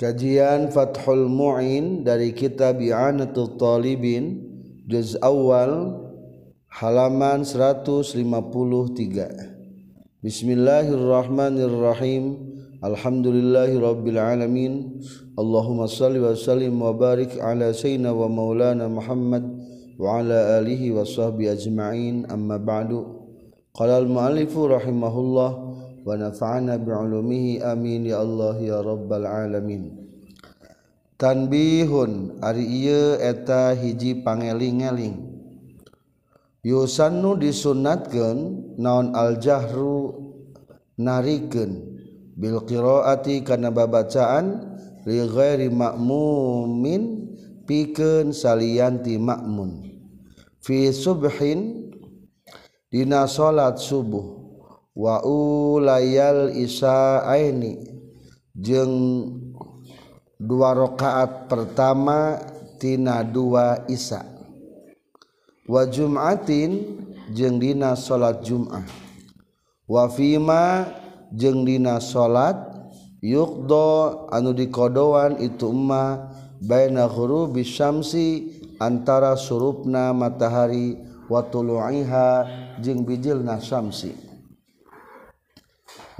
Kajian 0.00 0.72
Fathul 0.72 1.28
Mu'in 1.28 2.08
dari 2.08 2.32
kitab 2.32 2.80
I'anatul 2.80 3.60
Talibin 3.60 4.48
Juz 4.88 5.12
awal 5.20 5.92
halaman 6.72 7.44
153 7.44 8.16
Bismillahirrahmanirrahim. 10.24 12.24
Alhamdulillahi 12.80 13.76
Rabbil 13.76 14.16
Alamin. 14.16 15.04
Allahumma 15.36 15.84
salli 15.84 16.16
wa 16.16 16.32
sallim 16.32 16.80
wa 16.80 16.96
barik 16.96 17.36
ala 17.36 17.76
Sayyidina 17.76 18.16
wa 18.16 18.24
maulana 18.24 18.88
Muhammad 18.88 19.44
wa 20.00 20.16
ala 20.16 20.64
alihi 20.64 20.96
wa 20.96 21.04
sahbihi 21.04 21.52
ajma'in. 21.52 22.24
Amma 22.32 22.56
ba'du. 22.56 23.04
Qala 23.76 24.00
al-mu'allifu 24.00 24.64
rahimahullah. 24.64 25.69
wa 26.04 26.16
nafa'ana 26.16 26.80
bi'ulumihi 26.80 27.60
amin 27.60 28.08
ya 28.08 28.24
Allah 28.24 28.56
ya 28.60 28.78
rabbal 28.80 29.28
alamin. 29.28 30.00
Tanbihun 31.20 32.40
ari 32.40 32.64
ieu 32.64 33.20
eta 33.20 33.76
hiji 33.76 34.24
pangeling-eling. 34.24 35.20
Yusannu 36.64 37.36
disunatkeun 37.36 38.72
naon 38.80 39.12
al-jahru 39.12 40.16
narikeun? 40.96 41.92
Bil 42.40 42.64
qiraati 42.64 43.44
kana 43.44 43.68
babacaan 43.68 44.64
li 45.04 45.20
ghairi 45.28 45.68
ma'mumin 45.68 47.36
pikeun 47.68 48.32
salian 48.32 49.04
ti 49.04 49.20
ma'mun. 49.20 49.92
Fi 50.64 50.88
subhin 50.88 51.92
dina 52.88 53.28
salat 53.28 53.76
subuh. 53.76 54.39
waulayal 55.00 56.52
isaini 56.52 57.80
jeng 58.52 58.92
dua 60.36 60.76
rakaat 60.76 61.48
pertama 61.48 62.36
tina 62.76 63.24
dua 63.24 63.88
isa 63.88 64.20
wa 65.64 65.88
jum'atin 65.88 67.00
jeng 67.30 67.62
dina 67.62 67.94
salat 67.94 68.42
jum'ah. 68.42 68.82
Wa 69.90 70.06
fima 70.10 70.86
jeung 71.34 71.62
dina 71.66 71.98
salat 72.02 72.58
yukdo 73.22 74.26
anu 74.30 74.54
dikodoan 74.54 75.38
itu 75.38 75.70
ma 75.70 76.30
baina 76.62 77.06
huru 77.06 77.50
syamsi 77.62 78.54
antara 78.82 79.38
surupna 79.38 80.10
matahari 80.14 80.98
wa 81.30 81.42
tulu'iha 81.46 82.46
jeng 82.82 83.06
bijilna 83.06 83.58
syamsi 83.62 84.29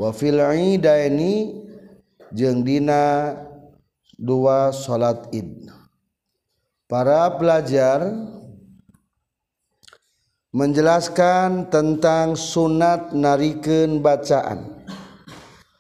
nasamsi 0.01 0.33
wafil 0.33 0.41
ini 0.41 1.61
jeung 2.33 2.65
dina 2.65 3.37
dua 4.17 4.73
salat 4.73 5.29
id. 5.37 5.69
Para 6.89 7.31
pelajar 7.39 8.03
menjelaskan 10.51 11.71
tentang 11.71 12.34
sunat 12.34 13.12
nariken 13.15 14.03
bacaan. 14.03 14.81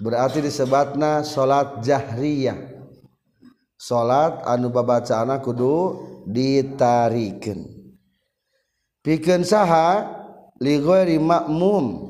Berarti 0.00 0.44
disebutna 0.44 1.24
salat 1.24 1.82
jahriyah. 1.82 2.56
Salat 3.80 4.44
anu 4.44 4.68
babacaan 4.68 5.40
kudu 5.40 5.96
ditarikan 6.28 7.80
piken 9.00 9.40
saha 9.44 10.04
li 10.60 10.76
makmum 11.16 12.09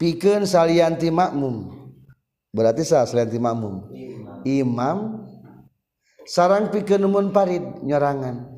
pikeun 0.00 0.48
salianti 0.48 1.12
makmum. 1.12 1.72
Berarti 2.52 2.84
sah 2.84 3.04
salianti 3.04 3.36
makmum. 3.36 3.92
Imam, 4.46 5.26
sarang 6.24 6.70
pikeun 6.70 7.04
mun 7.10 7.34
parid 7.34 7.82
nyerangan 7.82 8.56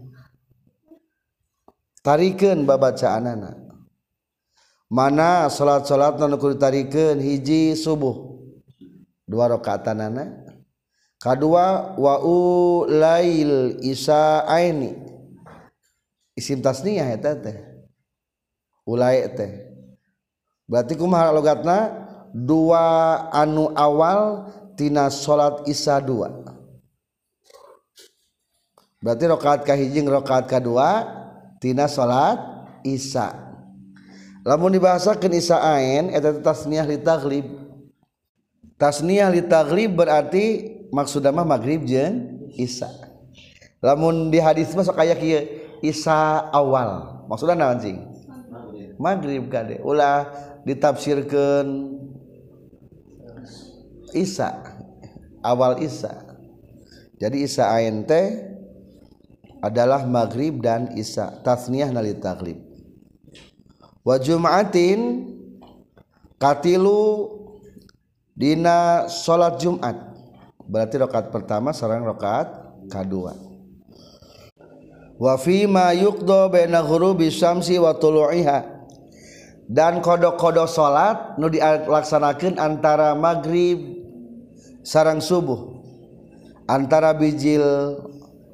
tarikeun 2.09 2.65
babacaanana 2.65 3.53
mana 4.89 5.53
salat-salat 5.53 6.17
nu 6.25 6.41
kudu 6.41 6.57
tarikeun 6.57 7.21
hiji 7.21 7.77
subuh. 7.77 8.41
Dua 9.29 9.45
rakaatanana 9.45 10.49
kadua 11.21 11.93
wa 12.01 12.17
lail 12.89 13.77
isa 13.85 14.49
aini. 14.49 14.97
Isim 16.33 16.65
tasniyah 16.65 17.13
eta 17.13 17.37
teh. 17.37 17.61
Ulai 18.89 19.29
teh. 19.37 19.68
berarti 20.69 20.95
kumaha 20.95 21.33
logatna? 21.33 22.07
Dua 22.29 23.25
anu 23.33 23.73
awal 23.73 24.53
tina 24.77 25.09
salat 25.09 25.65
isya 25.65 25.97
dua. 25.99 26.29
Berarti 29.01 29.25
rakaat 29.25 29.65
kahiji 29.65 30.05
rakaat 30.05 30.45
kedua 30.45 31.09
tina 31.57 31.89
salat 31.89 32.37
isya. 32.85 33.33
Lamun 34.45 34.77
dibahasakeun 34.77 35.35
isya 35.35 35.57
ain 35.57 36.13
eta 36.13 36.37
tasniyah 36.37 36.85
li 36.85 37.01
taghlib 37.01 37.47
tasniyah 38.77 39.33
li 39.33 39.43
taghlib 39.49 39.97
berarti 39.97 40.69
maksudna 40.93 41.33
mah 41.33 41.49
maghrib 41.49 41.89
jeung 41.89 42.45
isya. 42.61 42.93
Lamun 43.81 44.29
di 44.29 44.37
hadis 44.37 44.69
mah 44.77 44.85
sok 44.85 45.01
aya 45.01 45.17
kieu 45.17 45.49
isya 45.81 46.53
awal. 46.53 47.25
Maksudna 47.25 47.57
naon 47.57 47.81
cing 47.81 47.99
maghrib 48.99 49.47
kade. 49.49 49.79
Ulah 49.81 50.29
ditafsirkan 50.67 51.67
Isa 54.17 54.51
awal 55.45 55.83
Isa. 55.85 56.25
Jadi 57.19 57.45
Isa 57.45 57.67
ANT 57.67 58.11
adalah 59.59 60.07
maghrib 60.07 60.63
dan 60.63 60.95
Isa 60.95 61.43
tasniah 61.43 61.91
nali 61.91 62.15
taklib 62.15 62.69
wa 64.09 64.17
jum'atin 64.17 65.29
katilu 66.41 67.29
dina 68.33 69.05
salat 69.11 69.61
Jumat. 69.61 69.97
Berarti 70.69 71.01
rakaat 71.01 71.29
pertama 71.33 71.77
sareng 71.77 72.09
rakaat 72.09 72.49
kedua. 72.89 73.37
Wa 75.19 75.35
fi 75.35 75.67
ma 75.67 75.91
yuqda 75.93 76.49
baina 76.49 76.81
ghurubi 76.81 77.29
syamsi 77.29 77.77
wa 77.77 77.91
tulu'iha 77.93 78.78
dan 79.69 80.01
kodok-kodok 80.01 80.65
salat 80.65 81.37
nu 81.37 81.53
dilaksanakan 81.53 82.57
antara 82.57 83.13
maghrib 83.13 84.01
sarang 84.81 85.21
subuh. 85.21 85.77
Antara 86.69 87.13
bijil 87.17 87.65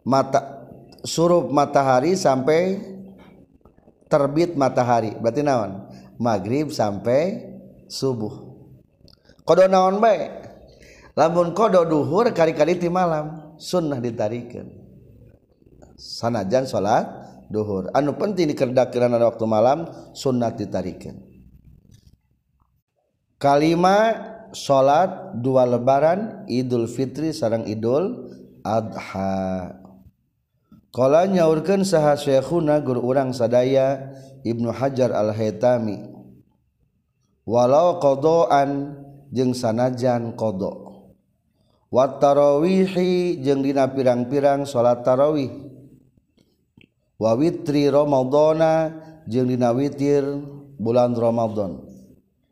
mata 0.07 0.67
surup 1.07 1.51
matahari 1.51 2.19
sampai 2.19 2.79
terbit 4.11 4.55
matahari. 4.59 5.15
Berarti 5.19 5.43
naon? 5.43 5.87
Maghrib 6.19 6.71
sampai 6.71 7.43
subuh. 7.87 8.55
Kodo 9.47 9.67
naon 9.71 10.03
baik 10.03 10.45
lamun 11.15 11.55
kodo 11.55 11.87
duhur 11.87 12.27
kali-kali 12.35 12.75
ti 12.79 12.91
malam 12.91 13.55
sunnah 13.55 14.03
ditarikan 14.03 14.67
sanajan 15.95 16.67
salat 16.67 17.07
duhur. 17.53 17.91
Anu 17.97 18.17
penting 18.17 18.53
dikerdakiran 18.53 19.13
waktu 19.17 19.45
malam 19.49 19.89
sunat 20.17 20.57
ditarikan. 20.61 21.21
Kalima 23.41 24.15
salat 24.57 25.37
dua 25.37 25.69
lebaran 25.69 26.49
Idul 26.49 26.89
Fitri 26.89 27.35
sarang 27.35 27.69
Idul 27.69 28.33
Adha. 28.65 29.77
Kala 30.95 31.27
nyaurkeun 31.27 31.83
saha 31.83 32.15
syekhuna 32.15 32.79
guru 32.81 33.03
urang 33.03 33.35
sadaya 33.35 34.15
Ibnu 34.47 34.71
Hajar 34.71 35.11
Al-Haytami. 35.11 36.15
Walau 37.45 38.01
qadaan 38.01 38.97
jeung 39.29 39.53
sanajan 39.53 40.33
qada 40.39 40.73
wa 41.93 42.07
tarawihi 42.17 43.43
jeung 43.45 43.61
dina 43.61 43.91
pirang-pirang 43.93 44.65
salat 44.65 45.05
tarawih. 45.05 45.64
Witri 47.19 47.91
Romadna 47.91 48.93
jeung 49.31 49.49
dina 49.49 49.71
witir 49.73 50.25
bulan 50.81 51.15
Romadhon 51.15 51.85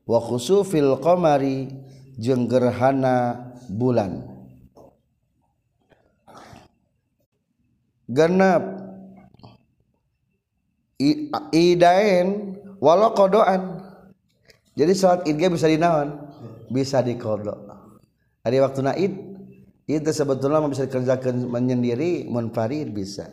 wa 0.06 0.18
khusufil 0.22 0.98
qamari 1.02 1.68
jeung 2.18 2.46
gerhana 2.46 3.50
bulan. 3.68 4.28
Genep. 8.12 8.82
Idain 11.50 12.54
walau 12.78 13.10
kodoan 13.10 13.82
jadi 14.78 14.94
salat 14.94 15.26
id 15.26 15.42
bisa 15.50 15.66
dinawan 15.66 16.30
bisa 16.70 17.02
dikodok 17.02 17.58
ada 18.46 18.56
waktu 18.62 18.80
naid 18.86 19.12
itu 19.90 20.10
sebetulnya 20.14 20.62
bisa 20.70 20.86
dikerjakan 20.86 21.50
menyendiri 21.50 22.30
munfarid 22.30 22.94
bisa 22.94 23.26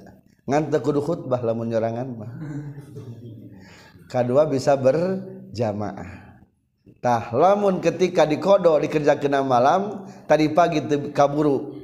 ngan 0.50 0.74
kudu 0.82 1.06
khutbah 1.06 1.46
lamun 1.46 1.70
nyerangan 1.70 2.08
mah. 2.10 2.32
Kedua 4.10 4.50
bisa 4.50 4.74
berjamaah. 4.74 6.42
Tah 7.00 7.32
lamun 7.32 7.80
ketika 7.80 8.26
dikodok 8.26 8.82
dikerja 8.84 9.22
kena 9.22 9.46
malam 9.46 10.10
tadi 10.26 10.50
pagi 10.50 10.82
kaburu. 11.14 11.78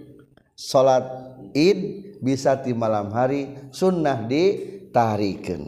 Salat 0.58 1.06
id 1.54 1.80
bisa 2.24 2.58
di 2.60 2.74
malam 2.74 3.12
hari 3.12 3.70
sunnah 3.70 4.24
ditarikan 4.24 5.68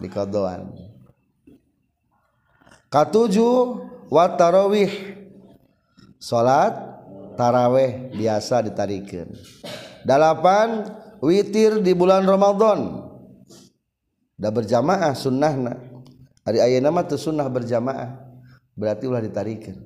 di 0.00 0.08
kodoan 0.08 0.72
katujuh 2.88 3.84
wat 4.12 4.36
tarawih. 4.36 4.92
Salat 6.16 6.76
taraweh 7.36 8.12
biasa 8.14 8.64
ditarikan 8.64 9.28
delapan 10.06 10.86
witir 11.22 11.78
di 11.78 11.94
bulan 11.94 12.26
Ramadan. 12.26 13.06
Dah 14.34 14.50
berjamaah 14.50 15.14
sunnahna. 15.14 15.78
Hari 16.42 16.58
ayat 16.58 16.82
nama 16.82 17.06
tuh 17.06 17.16
sunnah 17.16 17.46
berjamaah. 17.46 18.18
Berarti 18.74 19.06
ulah 19.06 19.22
ditarikan. 19.22 19.78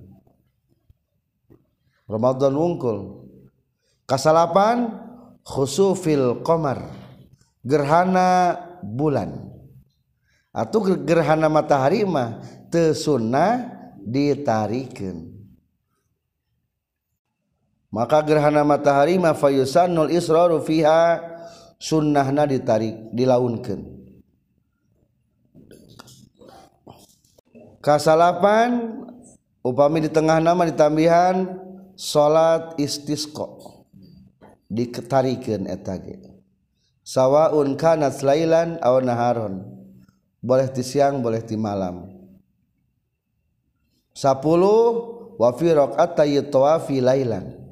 Ramadan 2.08 2.56
wungkul. 2.56 3.28
Kasalapan 4.08 4.88
khusufil 5.44 6.40
komar 6.40 6.88
gerhana 7.60 8.56
bulan. 8.80 9.52
Atau 10.56 10.80
gerhana 11.04 11.52
matahari 11.52 12.08
mah 12.08 12.40
tesunnah 12.72 13.76
ditarikan. 14.00 15.35
Maka 17.96 18.20
gerhana 18.20 18.60
matahari 18.60 19.16
ma 19.16 19.32
fayusannul 19.32 20.12
israru 20.12 20.60
fiha 20.60 21.16
sunnahna 21.80 22.44
ditarik 22.44 22.92
dilaunkeun. 23.16 23.96
Kasalapan 27.80 29.00
upami 29.64 30.04
di 30.04 30.12
tengah 30.12 30.44
nama 30.44 30.68
ditambihan 30.68 31.56
salat 31.96 32.76
istisqa. 32.76 33.48
Diketarikeun 34.68 35.64
eta 35.64 35.96
ge. 35.96 36.20
Sawaun 37.00 37.80
kanat 37.80 38.20
lailan 38.20 38.76
aw 38.84 39.00
naharon. 39.00 39.64
Boleh 40.44 40.68
di 40.68 40.84
siang 40.84 41.24
boleh 41.24 41.40
di 41.40 41.56
malam. 41.56 42.12
10 44.12 45.40
wa 45.40 45.48
fi 45.56 45.66
raqatay 45.72 46.44
tawafi 46.50 47.00
lailan 47.00 47.65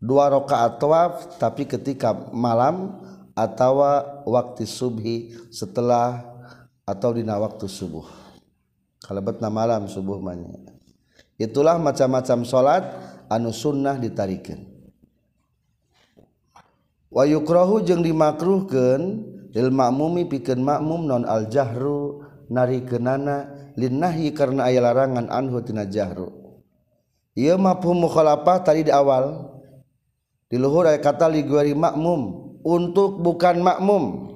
dua 0.00 0.32
rakaat 0.32 0.80
tawaf 0.80 1.36
tapi 1.36 1.68
ketika 1.68 2.16
malam 2.32 2.96
atau 3.36 3.84
waktu 4.24 4.64
subhi 4.64 5.36
setelah 5.52 6.24
atau 6.88 7.12
dina 7.14 7.36
waktu 7.36 7.68
subuh. 7.68 8.08
Kalau 9.04 9.20
betna 9.20 9.52
malam 9.52 9.86
subuh 9.86 10.16
manya 10.18 10.56
itulah 11.40 11.80
macam-macam 11.80 12.44
salat 12.44 12.84
anu 13.32 13.52
sunnah 13.52 13.96
ditarikan. 13.96 14.64
Wa 17.08 17.24
yukrahu 17.24 17.80
jeung 17.84 18.04
dimakruhkeun 18.04 19.02
lil 19.50 19.68
ma'mumi 19.72 20.28
pikeun 20.30 20.62
makmum 20.62 21.10
non 21.10 21.24
al 21.26 21.48
jahru 21.50 22.22
narikeunana 22.52 23.72
lin 23.74 23.98
nahyi 23.98 24.30
karena 24.30 24.68
aya 24.68 24.84
larangan 24.84 25.26
anhu 25.32 25.58
tina 25.64 25.88
jahru. 25.88 26.30
Ieu 27.34 27.56
mafhum 27.56 28.04
mukhalafah 28.04 28.62
tadi 28.62 28.86
di 28.86 28.92
awal. 28.92 29.58
Di 30.50 30.58
luhur 30.58 30.90
aya 30.90 30.98
kata 30.98 31.30
liguari 31.30 31.78
makmum 31.78 32.50
untuk 32.66 33.22
bukan 33.22 33.62
makmum. 33.62 34.34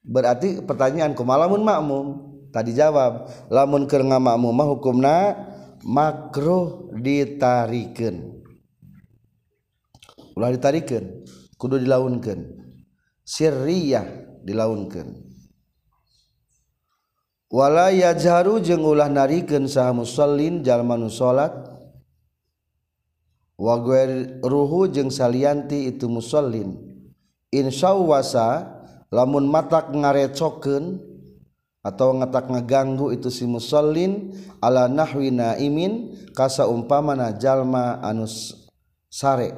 Berarti 0.00 0.64
pertanyaan 0.64 1.12
kumalamun 1.12 1.60
makmum? 1.60 2.06
Tadi 2.50 2.74
jawab 2.74 3.30
lamun 3.52 3.86
keur 3.86 4.02
ngamakmum 4.02 4.50
mah 4.50 4.68
hukumna 4.72 5.16
makruh 5.84 6.90
ditarikeun. 6.96 8.40
Ulah 10.34 10.50
ditarikeun 10.50 11.28
kudu 11.60 11.78
dilaunkeun. 11.78 12.40
Sirriyah 13.22 14.40
dilaunkeun. 14.42 15.30
Wala 17.50 17.94
yajharu 17.94 18.58
jeung 18.64 18.82
ulah 18.82 19.06
narikeun 19.06 19.70
saha 19.70 19.94
musallin 19.94 20.66
jalma 20.66 20.98
nu 20.98 21.06
salat 21.06 21.69
wague 23.60 24.40
ruhu 24.40 24.88
jeung 24.88 25.12
salianti 25.12 25.92
itu 25.92 26.08
musallin. 26.08 26.80
Insyawasa 27.52 28.80
lamun 29.12 29.44
matak 29.44 29.92
ngarecokeun 29.92 30.96
atau 31.84 32.16
ngetak 32.16 32.48
ngeganggu 32.48 33.12
itu 33.12 33.28
si 33.28 33.44
musallin 33.44 34.32
ala 34.64 34.88
nahwi 34.88 35.28
naimin 35.28 36.16
kasa 36.32 36.64
umpamana 36.64 37.36
jalma 37.36 38.00
anus 38.00 38.56
sare. 39.12 39.52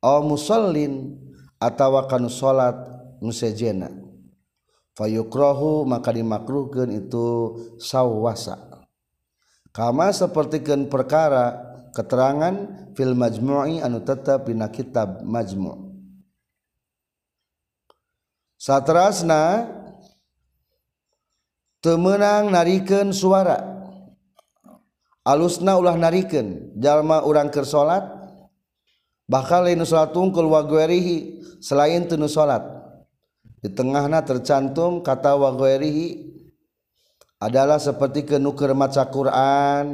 Aw 0.00 0.24
musallin 0.24 1.20
atawa 1.60 2.08
kanu 2.08 2.32
salat 2.32 2.76
musejena. 3.20 3.92
Fayukrahu 4.94 5.82
maka 5.90 6.14
dimakruhkan 6.14 6.86
itu 6.94 7.58
sawwasa 7.82 8.86
kama 9.74 10.14
sepertikan 10.14 10.86
perkara 10.86 11.73
keterangan 11.94 12.90
fil 12.98 13.14
majmu'i 13.14 13.78
anu 13.78 14.02
tetap 14.02 14.50
dina 14.50 14.66
kitab 14.68 15.22
majmu' 15.22 15.94
satrasna 18.64 19.68
temenang 21.84 22.48
narikeun 22.48 23.12
suara. 23.12 23.76
Alusna 25.24 25.76
ulah 25.76 25.96
narikeun 25.96 26.76
jalma 26.80 27.24
urang 27.24 27.48
keur 27.48 27.68
salat 27.68 28.04
bakal 29.28 29.64
lain 29.64 29.84
salat 29.84 30.12
tungkul 30.12 30.48
wa 30.48 30.64
selain 31.60 32.04
teu 32.08 32.20
salat 32.28 32.60
di 33.64 33.72
tengahna 33.72 34.20
tercantum 34.20 35.00
kata 35.00 35.32
wa 35.36 35.52
adalah 37.40 37.76
seperti 37.76 38.24
kenuker 38.24 38.72
maca 38.72 39.04
Quran. 39.08 39.84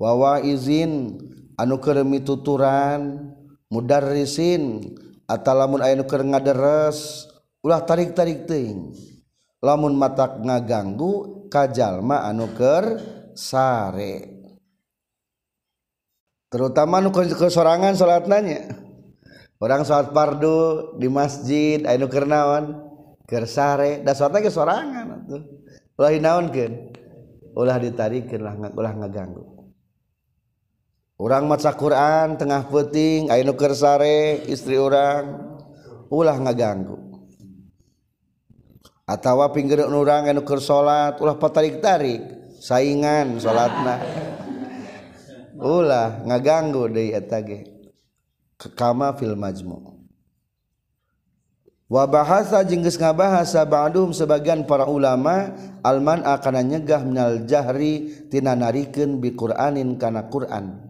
wawa 0.00 0.40
izin 0.40 1.20
anu 1.60 1.76
keremi 1.76 2.24
tuturan 2.24 3.36
mudarrisin 3.68 4.96
atau 5.28 5.52
lamun 5.52 5.84
aya 5.84 6.00
nuker 6.00 6.24
ngaderes 6.24 7.28
ulah 7.60 7.84
tarik 7.84 8.16
tarik 8.16 8.48
ting 8.48 8.96
lamun 9.60 9.92
matak 9.92 10.40
ngaganggu 10.40 11.44
kajalma 11.52 12.24
anu 12.24 12.48
ker 12.56 12.96
sare. 13.36 14.40
Terutama 16.50 16.98
anu 16.98 17.12
kesorangan 17.14 17.94
salat 17.94 18.26
nanya 18.26 18.74
orang 19.60 19.84
salat 19.84 20.10
pardu 20.16 20.96
di 20.96 21.06
masjid 21.12 21.84
aya 21.84 22.00
nuker 22.00 22.24
naon? 22.24 22.88
Ker 23.28 23.46
sare. 23.46 24.02
Da 24.02 24.16
sorangan 24.16 24.42
kesorangan 24.42 25.06
ulah 25.94 26.10
dinaonkeun 26.10 26.72
ulah 27.52 27.76
ditarikeun 27.76 28.42
ulah 28.74 28.92
ngaganggu. 28.96 29.59
orang 31.20 31.44
maca 31.44 31.76
Quran 31.76 32.40
tengah 32.40 32.64
peting 32.72 33.28
ayo 33.28 33.52
kersare 33.52 34.40
istri 34.48 34.80
orang 34.80 35.52
ulah 36.08 36.40
ngaganggu. 36.40 36.96
Atau 39.04 39.42
pinggir 39.52 39.84
orang 39.84 40.32
anu 40.32 40.40
keur 40.46 40.62
salat 40.64 41.20
ulah 41.20 41.36
patarik-tarik 41.36 42.24
saingan 42.62 43.36
salatna 43.36 44.00
ulah 45.60 46.24
ngaganggu 46.24 46.88
deui 46.88 47.12
eta 47.12 47.44
ge. 47.44 47.68
Kama 48.60 49.16
fil 49.16 49.36
majmu' 49.36 50.00
wa 51.90 52.04
bahasa 52.06 52.62
jengges 52.62 53.00
ngabahasa 53.00 53.66
ba'duhum 53.66 54.14
sebagian 54.14 54.62
para 54.68 54.86
ulama 54.86 55.50
alman 55.82 56.22
akan 56.22 56.62
nyegah 56.62 57.02
minal 57.02 57.42
jahri 57.48 58.28
tina 58.30 58.54
narikeun 58.54 59.18
bi 59.18 59.34
Qur'anin 59.34 59.98
kana 59.98 60.30
Qur'an. 60.30 60.89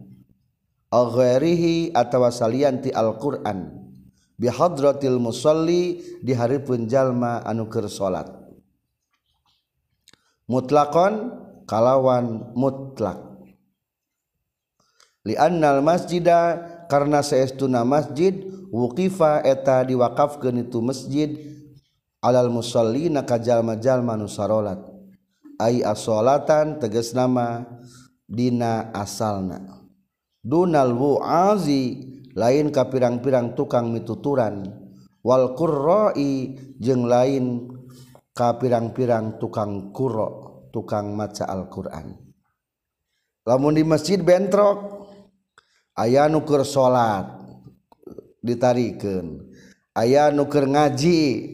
alghairihi 0.91 1.95
atawa 1.95 2.29
salian 2.29 2.83
ti 2.83 2.91
Alquran. 2.91 3.79
Bihadratil 4.35 5.21
musalli 5.21 6.01
di 6.19 6.33
hari 6.33 6.59
jalma 6.89 7.45
anu 7.45 7.69
keur 7.69 7.85
salat 7.85 8.41
mutlaqan 10.51 11.31
kalawan 11.63 12.51
mutlak. 12.51 13.23
Li 15.23 15.39
annal 15.39 15.79
masjida 15.79 16.59
karena 16.91 17.23
seestuna 17.23 17.87
masjid 17.87 18.35
wuqifa 18.67 19.47
eta 19.47 19.87
diwakafkeun 19.87 20.67
itu 20.67 20.83
masjid 20.83 21.29
alal 22.19 22.51
musolli 22.51 23.07
nakajalma-jalma 23.07 24.19
nu 24.19 24.27
sarolat. 24.27 24.83
Ai 25.61 25.85
as-salatan 25.85 26.81
tegas 26.81 27.13
nama 27.15 27.63
dina 28.25 28.89
asalna. 28.97 29.80
dunal 30.41 30.93
Wuazi 30.97 32.01
lain 32.33 32.73
ka 32.73 32.89
pirang-pirang 32.89 33.53
tukang 33.53 33.93
mituturan. 33.93 34.65
Wal 35.21 35.53
qurra'i 35.53 36.57
jeung 36.81 37.05
lain 37.05 37.69
ka 38.33 38.57
pirang-pirang 38.57 39.37
tukang 39.37 39.93
qurra 39.93 40.27
tukang 40.73 41.13
maca 41.13 41.45
Al-Quran. 41.45 42.17
Lamun 43.45 43.77
di 43.77 43.85
masjid 43.85 44.17
bentrok 44.17 45.09
ayah 45.97 46.25
nuker 46.25 46.65
salat 46.65 47.25
ditarikan 48.41 49.45
ayah 49.97 50.33
nuker 50.33 50.65
ngaji 50.65 51.53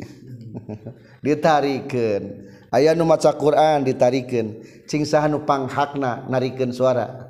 ditarikan 1.26 2.48
aya 2.72 2.96
nu 2.96 3.08
maca 3.08 3.32
Quran 3.36 3.84
ditarikan 3.88 4.60
cing 4.88 5.04
saha 5.08 5.28
nu 5.32 5.44
panghakna 5.44 6.28
narikeun 6.28 6.72
suara. 6.72 7.27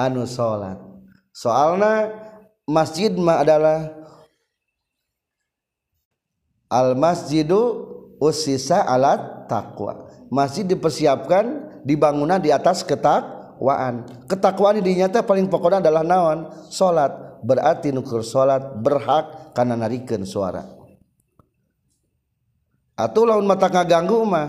Anu 0.00 0.24
salat 0.24 0.80
soalna 1.36 2.08
masjid 2.64 3.12
mah 3.12 3.44
adalah 3.44 4.00
al 6.70 6.94
masjidu 6.94 7.90
usisa 8.22 8.86
alat 8.86 9.50
taqwa. 9.50 10.06
Masjid 10.30 10.62
dipersiapkan 10.62 11.82
dibangunan 11.82 12.38
di 12.38 12.54
atas 12.54 12.86
ketakwaan. 12.86 14.06
Ketakwaan 14.30 14.78
di 14.78 14.94
nyata 14.94 15.26
paling 15.26 15.50
pokoknya 15.50 15.82
adalah 15.82 16.06
naon? 16.06 16.38
Salat 16.70 17.42
berarti 17.42 17.90
nukur 17.90 18.22
salat 18.22 18.78
berhak 18.78 19.56
karena 19.58 19.74
narikeun 19.74 20.22
suara. 20.22 20.62
Atau 22.94 23.26
laun 23.26 23.48
mata 23.48 23.66
ngaganggu 23.66 24.22
mah 24.22 24.48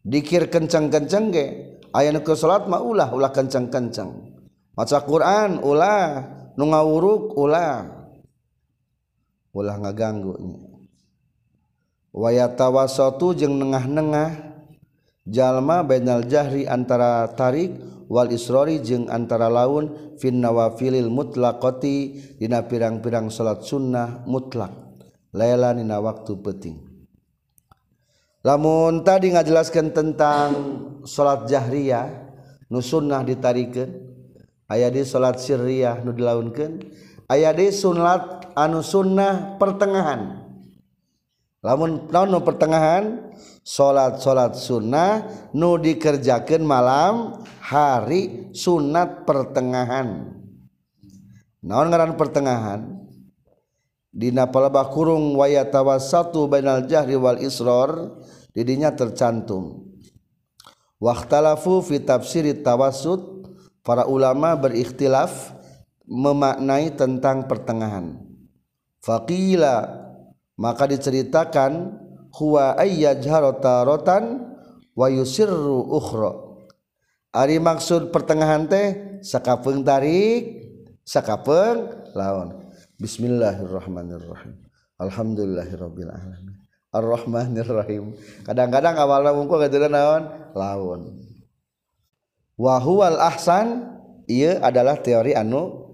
dikir 0.00 0.48
kencang-kencang 0.48 1.24
ge. 1.28 1.46
Aya 1.92 2.08
nukur 2.16 2.32
salat 2.32 2.64
mah 2.64 2.80
ulah 2.80 3.12
ulah 3.12 3.28
kencang-kencang 3.28 4.33
maca 4.74 4.98
Quran 5.02 5.62
ulah. 5.62 6.30
Nu 6.54 6.70
ngawuruk 6.70 7.34
ulah. 7.34 8.06
Ulah 9.50 9.74
ngaganggu 9.78 10.38
wayatawasatu 12.14 13.34
jeung 13.34 13.58
nengah-nengah. 13.58 14.54
Jalma 15.24 15.80
bainal 15.80 16.28
jahri 16.28 16.68
antara 16.68 17.24
tarik 17.32 17.74
wal 18.12 18.28
isrori 18.28 18.84
jeung 18.84 19.08
antara 19.08 19.48
laun 19.48 20.14
fin 20.20 20.36
nawafilil 20.36 21.08
mutlaqati 21.08 22.36
dina 22.36 22.62
pirang-pirang 22.68 23.32
salat 23.32 23.64
sunnah 23.64 24.22
mutlak. 24.28 24.84
Laila 25.34 25.74
dina 25.74 25.98
waktu 25.98 26.38
penting 26.38 26.78
lamun 28.46 29.02
tadi 29.02 29.34
ngajelaskeun 29.34 29.90
tentang 29.90 30.50
salat 31.02 31.50
jahriyah 31.50 32.06
nu 32.70 32.78
sunnah 32.78 33.26
ditarikeun 33.26 34.13
aya 34.70 34.88
di 34.88 35.02
salat 35.04 35.40
Syriah 35.40 36.00
nu 36.04 36.12
dilaunkeun. 36.12 36.80
Aya 37.28 37.56
di 37.56 37.72
sunat 37.72 38.52
anu 38.52 38.84
sunnah 38.84 39.56
pertengahan. 39.56 40.44
Lamun 41.64 42.12
naon 42.12 42.28
nu 42.28 42.44
pertengahan? 42.44 43.32
Salat 43.64 44.20
salat 44.20 44.60
sunnah 44.60 45.24
nu 45.56 45.80
dikerjakan 45.80 46.60
malam 46.60 47.40
hari 47.64 48.52
sunat 48.52 49.24
pertengahan. 49.24 50.36
Naon 51.64 51.88
ngaran 51.88 52.20
pertengahan? 52.20 52.80
Dina 54.14 54.46
palebah 54.46 54.92
kurung 54.94 55.34
waya 55.34 55.66
tawassatu 55.66 56.46
bainal 56.46 56.86
jahri 56.86 57.18
wal 57.18 57.40
isror 57.40 58.20
didinya 58.54 58.94
tercantum. 58.94 59.90
Waqtalafu 61.02 61.82
fi 61.82 61.98
tafsiri 61.98 62.62
tawassut 62.62 63.33
para 63.84 64.08
ulama 64.08 64.56
berikhtilaf 64.56 65.52
memaknai 66.08 66.96
tentang 66.96 67.44
pertengahan. 67.44 68.16
Faqila 69.04 69.84
maka 70.56 70.88
diceritakan 70.88 72.00
huwa 72.32 72.74
ayyajharata 72.80 73.84
rotan 73.84 74.56
wa 74.96 75.06
yusirru 75.12 75.84
ukhra. 75.92 76.32
Ari 77.34 77.60
maksud 77.60 78.08
pertengahan 78.08 78.64
teh 78.64 79.20
sakapeung 79.20 79.84
tarik 79.84 80.64
sakapeung 81.04 82.08
lawan 82.16 82.72
bismillahirrahmanirrahim. 82.96 84.64
Alhamdulillahirabbil 84.96 86.08
alamin. 86.08 86.56
Arrahmanirrahim. 86.94 88.14
Kadang-kadang 88.46 88.94
awalna 88.94 89.34
mungkul 89.34 89.66
gadeunan 89.66 89.90
naon? 89.90 90.22
Laun 90.54 91.23
wahwal 92.58 93.18
Ahsan 93.20 93.94
ia 94.30 94.58
adalah 94.62 94.98
teori 94.98 95.36
anu 95.36 95.84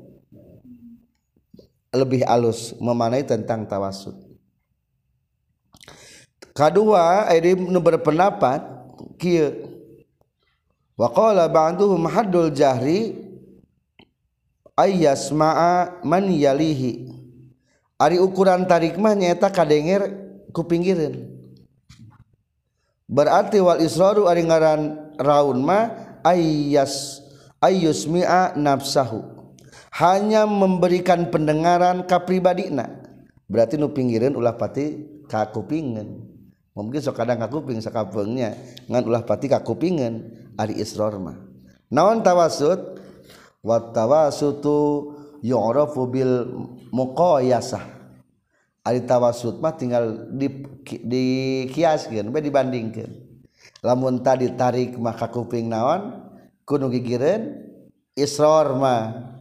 lebih 1.91 2.23
alus 2.23 2.77
memanai 2.79 3.27
tentang 3.27 3.67
tawasud. 3.67 4.15
Kedua 6.55 7.27
ini 7.35 7.55
berpendapat 7.79 8.61
kia 9.19 9.51
waqala 10.95 11.51
ba'duhum 11.51 12.07
haddul 12.07 12.53
jahri 12.55 13.17
ayyasma'a 14.79 16.05
man 16.07 16.31
yalihi. 16.31 17.11
Ari 18.01 18.17
ukuran 18.17 18.65
tarik 18.65 18.97
mah 18.97 19.13
nyaeta 19.13 19.53
kadenger 19.53 20.09
ku 20.51 20.67
pinggireun 20.67 21.41
berarti 23.11 23.59
wal 23.59 23.83
israru 23.83 24.31
ari 24.31 24.47
ngaran 24.47 25.15
raun 25.19 25.59
mah 25.67 26.10
ayyas 26.27 27.25
ayyusmi'a 27.63 28.57
nafsahu. 28.57 29.21
Hanya 29.91 30.47
memberikan 30.47 31.29
pendengaran 31.35 32.07
ka 32.07 32.23
pribadina 32.23 32.89
berarti 33.51 33.75
nu 33.75 33.91
pinggireun 33.91 34.39
ulah 34.39 34.55
pati 34.55 35.03
ka 35.27 35.51
kupingeun 35.51 36.31
mungkin 36.79 37.03
sok 37.03 37.21
kadang 37.21 37.43
kakuping 37.43 37.83
sakapengnya. 37.83 38.57
Ngan 38.89 39.03
ulah 39.05 39.23
pati 39.27 39.51
kakupingan 39.51 40.33
ari 40.57 40.79
isror 40.79 41.19
mah. 41.21 41.37
Naon 41.91 42.23
tawasud? 42.23 43.03
Wa 43.61 43.93
tawasutu 43.93 45.13
yu'rafu 45.45 46.09
bil 46.09 46.33
muqayasah 46.89 47.85
ari 48.81 49.05
tawasud 49.05 49.61
mah 49.61 49.77
tinggal 49.77 50.33
di 50.33 50.65
di 51.05 51.25
kiaskeun 51.69 52.33
bae 52.33 52.41
dibandingkeun 52.41 53.30
lamun 53.81 54.21
tadi 54.21 54.53
tarik 54.55 54.97
maka 54.97 55.29
kuping 55.29 55.69
naon 55.69 56.21
kudu 56.65 56.93
gigireun 56.93 57.67
isror 58.15 58.77
mah. 58.77 59.33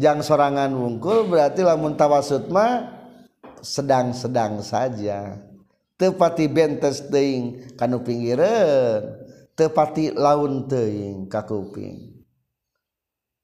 Jang 0.00 0.24
sorangan 0.24 0.72
wungkul 0.72 1.28
berarti 1.28 1.60
lamun 1.60 1.92
tawasud 1.92 2.48
mah 2.48 2.88
sedang-sedang 3.60 4.64
saja. 4.64 5.36
Tepati 6.00 6.48
bentes 6.48 7.04
teing 7.12 7.76
kanu 7.76 8.00
pinggiran 8.00 9.04
tepati 9.52 10.16
laun 10.16 10.64
teing 10.64 11.28
ka 11.28 11.44
kuping 11.44 12.20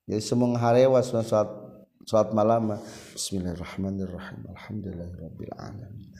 jadi 0.06 0.22
semua 0.22 0.54
harewas 0.54 1.10
suat 1.10 1.50
suat 2.06 2.30
malam 2.30 2.78
bismillahirrahmanirrahim. 3.18 4.46
Alhamdulillahirabbil 4.54 5.54
alamin. 5.58 6.14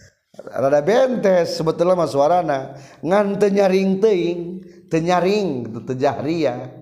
rada 0.45 0.81
bentes 0.85 1.57
sebetulnya 1.57 1.97
mas 1.97 2.13
suarana. 2.13 2.77
Ngan 3.01 3.41
tenyaring 3.41 3.91
teing 4.01 4.41
tenyaring 4.93 5.71
tejahria 5.89 6.73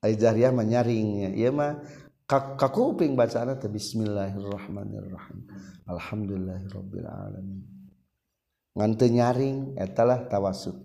ay 0.00 0.16
jahria. 0.16 0.48
Mah 0.50 0.64
nyaringnya 0.64 1.36
ieu 1.36 1.52
mah 1.52 1.80
ka 2.26 2.68
kuping 2.72 3.12
bacaanna 3.12 3.60
teh 3.60 3.68
bismillahirrahmanirrahim. 3.68 5.38
Alhamdulillahirabbil 5.88 7.08
alamin 7.08 7.60
ngan 8.72 8.90
tenyaring 8.96 9.76
etalah 9.76 10.24
tawasud. 10.28 10.76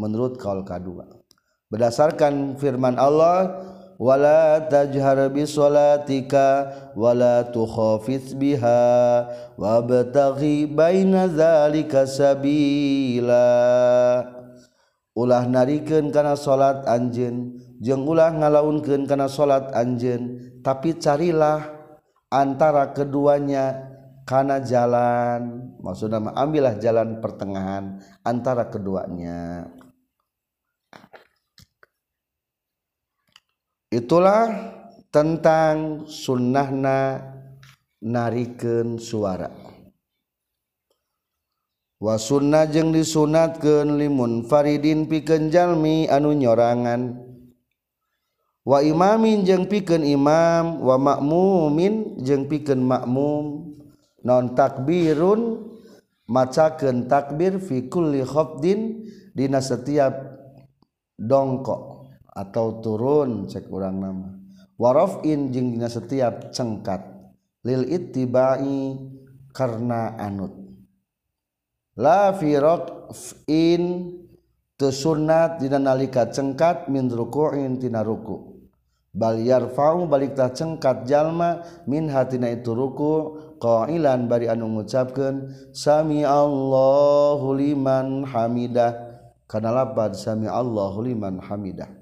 Menurut 0.00 0.40
kaul 0.40 0.64
kedua 0.64 1.04
berdasarkan 1.70 2.58
firman 2.58 2.98
Allah 2.98 3.62
wala 4.00 4.64
tajhar 4.72 5.28
bi 5.28 5.44
salatika 5.44 6.72
wala 6.96 7.44
tukhafiz 7.52 8.32
biha 8.32 9.28
wabtaghi 9.60 10.64
baina 10.64 11.28
dzalika 11.28 12.08
sabila 12.08 13.44
ulah 15.20 15.44
narikeun 15.44 16.08
kana 16.08 16.32
salat 16.38 16.86
anjeun. 16.88 17.60
Jeung 17.80 18.04
ulah 18.08 18.32
ngalaunkeun 18.32 19.04
kana 19.04 19.28
salat 19.28 19.72
anjeun. 19.76 20.56
Tapi 20.64 20.96
carilah 21.00 21.64
antara 22.32 22.92
keduanya 22.96 23.88
karena 24.24 24.60
jalan. 24.60 25.72
Maksudnya 25.80 26.20
ambillah 26.36 26.76
jalan 26.80 27.20
pertengahan 27.20 28.00
antara 28.24 28.68
keduanya. 28.68 29.68
itulah 33.90 34.46
tentang 35.10 36.06
sunnahna 36.06 37.18
nariken 37.98 38.96
suara. 39.02 39.50
Wasunnah 42.00 42.64
jeung 42.70 42.96
disunatkan 42.96 44.00
limun 44.00 44.48
Faridin 44.48 45.04
piken 45.04 45.52
Jalmi 45.52 46.08
anu 46.08 46.32
nyorangan. 46.32 47.28
Wa 48.64 48.80
imamin 48.80 49.44
jeng 49.44 49.68
piken 49.68 50.06
imam 50.06 50.80
wa 50.80 50.96
makmumin 50.96 52.16
jeng 52.24 52.48
piken 52.48 52.80
makmum. 52.80 53.76
Non 54.24 54.56
takbirun 54.56 55.60
macakeun 56.24 57.04
takbir 57.04 57.60
fi 57.60 57.88
kulli 57.92 58.24
khafdin 58.24 59.04
dina 59.36 59.60
setiap 59.60 60.12
dongkok. 61.20 61.89
atau 62.30 62.80
turun 62.80 63.50
cek 63.50 63.66
kurang 63.66 64.00
nama. 64.00 64.28
Warofin 64.80 65.52
jingnya 65.52 65.90
setiap 65.90 66.54
cengkat. 66.54 67.04
Lil 67.66 67.84
ittibai 67.92 68.96
karena 69.52 70.16
anut. 70.16 70.56
La 72.00 72.32
firok 72.32 73.12
in 73.44 74.16
tesunat 74.80 75.60
dina 75.60 75.76
nalika 75.76 76.32
cengkat 76.32 76.88
min 76.88 77.12
ruku'in 77.12 77.76
tina 77.76 78.00
ruku' 78.00 78.50
bal 79.10 79.42
yarfa'u 79.42 80.06
baliktah 80.06 80.54
cengkat 80.54 81.06
jalma 81.06 81.66
min 81.86 82.06
hatina 82.10 82.50
itu 82.50 82.72
ruku. 82.74 83.46
Qailan 83.60 84.24
bari 84.24 84.48
anu 84.48 84.72
ngucapkeun 84.72 85.52
sami 85.76 86.24
Allahu 86.24 87.52
liman 87.52 88.24
hamidah. 88.24 88.96
Kana 89.44 89.68
lapad 89.68 90.16
sami 90.16 90.48
Allahu 90.48 91.04
liman 91.04 91.44
hamidah. 91.44 91.99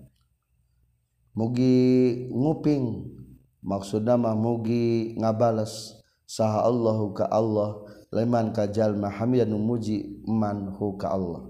Mugi 1.39 2.27
nguping. 2.35 3.15
Maksudna 3.63 4.19
mah 4.19 4.35
mugi 4.35 5.15
ngabales. 5.15 5.95
Saha 6.27 6.67
Allahu 6.67 7.15
ka 7.15 7.31
Allah. 7.31 7.87
Leman 8.11 8.51
ka 8.51 8.67
jalma 8.67 9.07
hamidan 9.07 9.55
muji 9.55 10.25
man 10.27 10.75
hu 10.75 10.99
ka 10.99 11.15
Allah. 11.15 11.47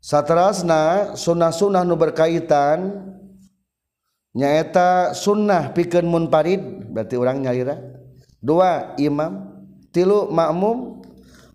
Satterasna 0.00 1.12
sunnah-sunnah 1.12 1.84
nu 1.84 1.92
berkaitan 1.92 3.04
nyaeta 4.32 5.12
sunnah 5.12 5.76
pikenmun 5.76 6.32
Farid 6.32 6.90
berarti 6.90 7.14
orang 7.14 7.46
nyalira. 7.46 7.78
Dua 8.42 8.98
Imam. 8.98 9.46
Tilu 9.94 10.26
makmum. 10.34 10.98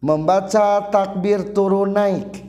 Membaca 0.05 0.85
takbir 0.93 1.49
turun 1.49 1.97
naik. 1.97 2.45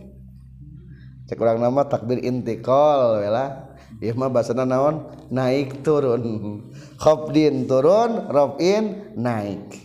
Cek 1.24 1.40
orang 1.40 1.56
nama 1.56 1.88
takbir 1.88 2.20
intikal 2.20 3.16
wela 3.16 3.65
Imah 4.00 4.28
bahasa 4.28 4.52
naon? 4.52 5.08
Naik 5.32 5.80
turun. 5.80 6.22
Khobdin 7.02 7.64
turun 7.64 8.28
Robin 8.28 9.14
naik. 9.16 9.76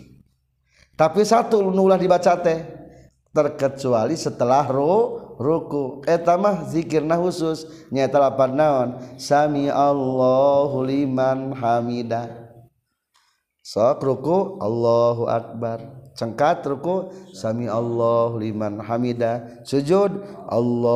Tapi 0.99 1.21
satu 1.25 1.71
nulah 1.71 1.97
dibaca 1.97 2.37
teh 2.37 2.61
terkecuali 3.31 4.13
setelah 4.19 4.67
ru 4.67 5.35
ruku. 5.39 6.03
Etamah 6.03 6.67
zikirna 6.67 7.15
khusus. 7.17 7.65
Nyata 7.89 8.17
lapan 8.19 8.51
naon? 8.53 8.89
Sami 9.15 9.71
Allahu 9.71 10.83
liman 10.83 11.55
hamida 11.55 12.41
sok 13.61 14.01
ruku 14.03 14.37
Allahu 14.59 15.29
akbar. 15.29 16.00
Cengkat 16.21 16.61
ruku. 16.69 17.09
Sami 17.33 17.65
Allahu 17.65 18.37
liman 18.37 18.77
hamida. 18.85 19.65
Sujud. 19.65 20.21
Allahu 20.45 20.93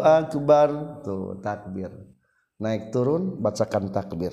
akbar. 0.00 1.04
Tuh 1.04 1.36
takbir. 1.44 1.92
Naik 2.56 2.88
turun 2.88 3.36
bacakan 3.36 3.92
takbir. 3.92 4.32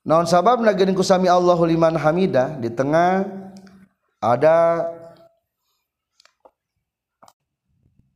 Naon 0.00 0.24
sabab 0.24 0.64
nageun 0.64 0.96
ku 0.96 1.04
sami 1.04 1.28
Allahu 1.28 1.68
liman 1.68 2.00
hamida? 2.00 2.56
Di 2.56 2.72
tengah 2.72 3.28
ada 4.20 4.88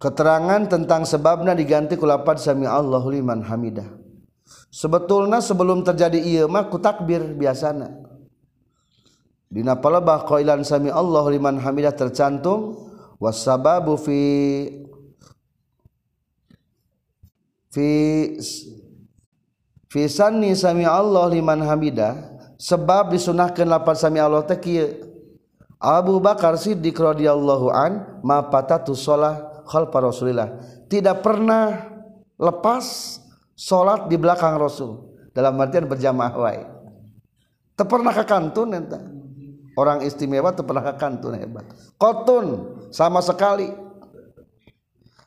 keterangan 0.04 0.68
tentang 0.68 1.08
sebabnya 1.08 1.56
diganti 1.56 1.96
kulapan 1.96 2.36
sami 2.36 2.68
Allahu 2.68 3.08
liman 3.08 3.40
hamidah 3.40 3.88
sebetulnya 4.68 5.40
sebelum 5.40 5.80
terjadi 5.80 6.20
iya 6.20 6.44
mah 6.44 6.68
ku 6.68 6.76
takbir 6.76 7.24
biasana 7.24 8.03
dina 9.50 9.78
palebah 9.78 10.24
qailan 10.28 10.62
sami 10.62 10.88
Allahu 10.92 11.32
liman 11.32 11.60
hamidah 11.60 11.92
tercantum 11.96 12.90
wasababu 13.18 13.96
fi 14.00 14.20
fi 17.70 17.90
fi 19.88 20.02
sanni 20.10 20.52
sami 20.58 20.84
Allah 20.84 21.30
liman 21.30 21.62
hamidah 21.62 22.34
sebab 22.60 23.12
disunahkan 23.12 23.66
lapan 23.66 23.96
sami 23.96 24.18
Allah 24.22 24.46
teh 24.46 24.58
Abu 25.84 26.16
Bakar 26.16 26.56
Siddiq 26.56 26.96
radhiyallahu 26.96 27.68
an 27.68 27.92
ma 28.24 28.40
patatu 28.48 28.96
shalah 28.96 29.64
khalfa 29.68 29.98
Rasulillah. 30.00 30.48
Tidak 30.88 31.20
pernah 31.20 31.92
lepas 32.40 33.18
salat 33.52 34.08
di 34.08 34.16
belakang 34.16 34.56
Rasul. 34.56 35.12
Dalam 35.36 35.60
artian 35.60 35.84
berjamaah 35.84 36.34
wae. 36.40 36.62
Teu 37.74 37.84
pernah 37.84 38.14
ka 38.14 38.24
kantun 38.24 38.70
eta 38.70 39.02
orang 39.74 40.02
istimewa 40.06 40.54
teu 40.54 40.66
pernah 40.66 40.82
ka 40.82 40.94
kantun 40.98 41.34
hebat. 41.38 41.66
Qotun 41.98 42.78
sama 42.90 43.22
sekali. 43.22 43.70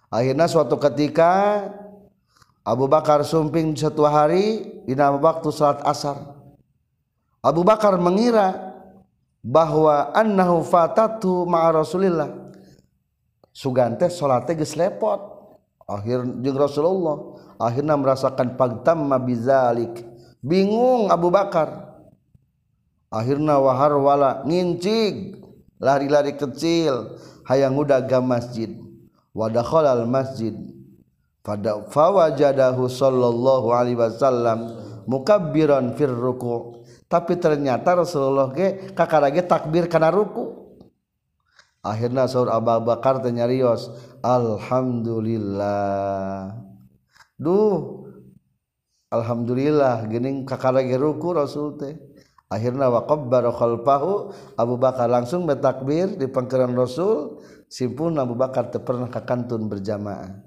Akhirnya 0.08 0.48
suatu 0.48 0.80
ketika 0.80 1.64
Abu 2.64 2.88
Bakar 2.88 3.24
sumping 3.24 3.76
satu 3.76 4.08
hari 4.08 4.64
di 4.88 4.96
waktu 4.96 5.48
salat 5.52 5.84
asar. 5.84 6.36
Abu 7.44 7.64
Bakar 7.64 7.96
mengira 8.00 8.76
bahwa 9.44 10.12
annahu 10.16 10.64
fatatu 10.64 11.48
ma'a 11.48 11.72
Rasulillah. 11.76 12.52
Sugante 13.52 14.08
salat 14.12 14.48
geus 14.52 14.76
lepot. 14.76 15.20
Akhir 15.88 16.24
jeung 16.44 16.60
Rasulullah. 16.60 17.40
Akhirnya 17.60 17.96
merasakan 17.96 18.60
pagtamma 18.60 19.20
bizalik. 19.20 20.04
Bingung 20.44 21.08
Abu 21.08 21.32
Bakar 21.32 21.87
akhirnya 23.10 23.60
waharwala 23.60 24.44
ngincig 24.48 25.44
lari-lari 25.80 26.36
kecil. 26.36 27.20
Hayang 27.48 27.80
udaga 27.80 28.20
masjid 28.20 28.76
wadakhalal 29.38 30.10
masjid. 30.10 30.58
Pada 31.46 31.86
fawajadahu 31.88 32.90
sallallahu 32.90 33.70
alaihi 33.72 34.02
wasallam 34.02 34.74
mukabbiran 35.06 35.94
fir 35.94 36.10
ruku. 36.10 36.82
Tapi 37.08 37.40
ternyata 37.40 38.04
Rasulullah 38.04 38.52
ge 38.52 38.92
kakarage 38.92 39.48
takbir 39.48 39.88
kana 39.88 40.12
ruku. 40.12 40.76
Akhirnya 41.80 42.28
saur 42.28 42.52
Abu 42.52 42.84
Bakar 42.84 43.24
tanya 43.24 43.48
rios 43.48 43.88
alhamdulillah. 44.20 46.52
Duh 47.40 48.12
alhamdulillah. 49.08 50.04
Gening 50.12 50.44
kakarage 50.44 51.00
ruku 51.00 51.32
Rasul 51.32 51.80
teh. 51.80 51.96
akhirnya 52.48 52.88
waqab 52.92 53.28
khalfahu 53.32 54.32
Abu 54.56 54.76
Bakar 54.80 55.08
langsung 55.12 55.44
bertakbir 55.44 56.16
di 56.16 56.28
pengkeran 56.28 56.76
Rasul 56.76 57.44
simpun 57.68 58.16
Abu 58.20 58.36
Bakar 58.36 58.72
terpernah 58.72 59.12
kakantun 59.12 59.68
berjamaah. 59.68 60.44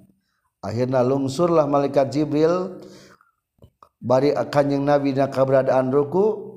Akhirnya 0.60 1.00
lungsurlah 1.00 1.64
malaikat 1.64 2.12
Jibril 2.12 2.80
bari 4.00 4.32
kanjeng 4.52 4.84
Nabi 4.84 5.16
na 5.16 5.28
keberadaan 5.28 5.88
ruku 5.88 6.56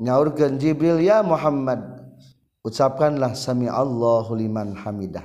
nyaurkan 0.00 0.56
Jibril 0.56 1.00
ya 1.00 1.20
Muhammad 1.20 1.80
ucapkanlah 2.64 3.36
sami 3.36 3.68
Allahu 3.68 4.32
liman 4.36 4.76
hamidah. 4.76 5.24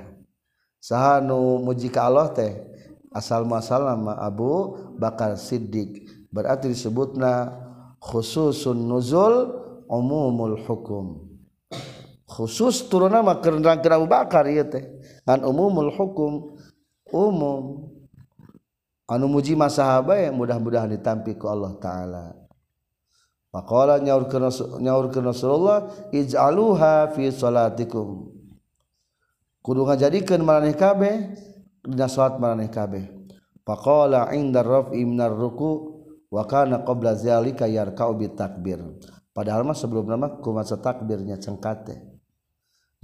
Sahanu 0.84 1.64
muji 1.64 1.88
ka 1.88 2.12
Allah 2.12 2.28
teh 2.32 2.60
asal 3.08 3.48
masalah 3.48 3.96
ma 3.96 4.20
Abu 4.20 4.76
Bakar 5.00 5.40
Siddiq. 5.40 6.04
Berarti 6.28 6.68
disebutna 6.68 7.63
khususun 8.04 8.84
nuzul 8.84 9.48
umumul 9.88 10.60
hukum. 10.68 11.24
Khusus 12.28 12.84
turun 12.92 13.14
nama 13.14 13.40
kerendang 13.40 13.80
Abu 13.80 14.04
Bakar 14.04 14.44
ieu 14.50 14.66
teh. 14.68 14.84
Ngan 15.24 15.40
umumul 15.48 15.88
hukum 15.88 16.60
umum. 17.08 17.88
Anu 19.08 19.28
muji 19.28 19.52
masahaba 19.56 20.16
yang 20.16 20.36
mudah-mudahan 20.36 20.88
ditampi 20.92 21.36
ku 21.36 21.48
Allah 21.48 21.76
taala. 21.76 22.24
Faqala 23.52 24.00
nyaurkeun 24.00 24.50
nyaurkeun 24.80 25.24
Rasulullah 25.30 25.92
ij'aluha 26.10 27.12
fi 27.12 27.28
salatikum. 27.30 28.32
Kudu 29.60 29.84
ngajadikeun 29.86 30.42
maraneh 30.42 30.74
kabeh 30.74 31.36
dina 31.84 32.08
salat 32.08 32.40
maraneh 32.40 32.72
kabeh. 32.72 33.04
Faqala 33.62 34.32
inda 34.32 34.64
raf'i 34.64 35.04
minar 35.04 35.32
ruku' 35.32 35.93
wa 36.34 36.42
kana 36.50 36.82
qabla 36.82 37.14
zalika 37.14 37.70
yarka'u 37.70 38.18
takbir. 38.34 38.82
Padahal 39.30 39.62
mah 39.62 39.78
sebelum 39.78 40.10
nama 40.10 40.42
kumaha 40.42 40.74
takbirnya 40.74 41.38
cengkate. 41.38 42.02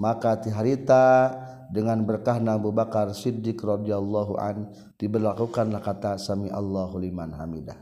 Maka 0.01 0.41
ti 0.43 0.51
harita 0.51 1.31
dengan 1.71 2.03
berkah 2.03 2.43
Abu 2.43 2.75
Bakar 2.75 3.15
Siddiq 3.15 3.61
radhiyallahu 3.63 4.35
an 4.41 4.75
diberlakukanlah 4.99 5.79
kata 5.79 6.19
sami 6.19 6.51
Allahu 6.51 6.99
liman 6.99 7.37
hamidah. 7.37 7.79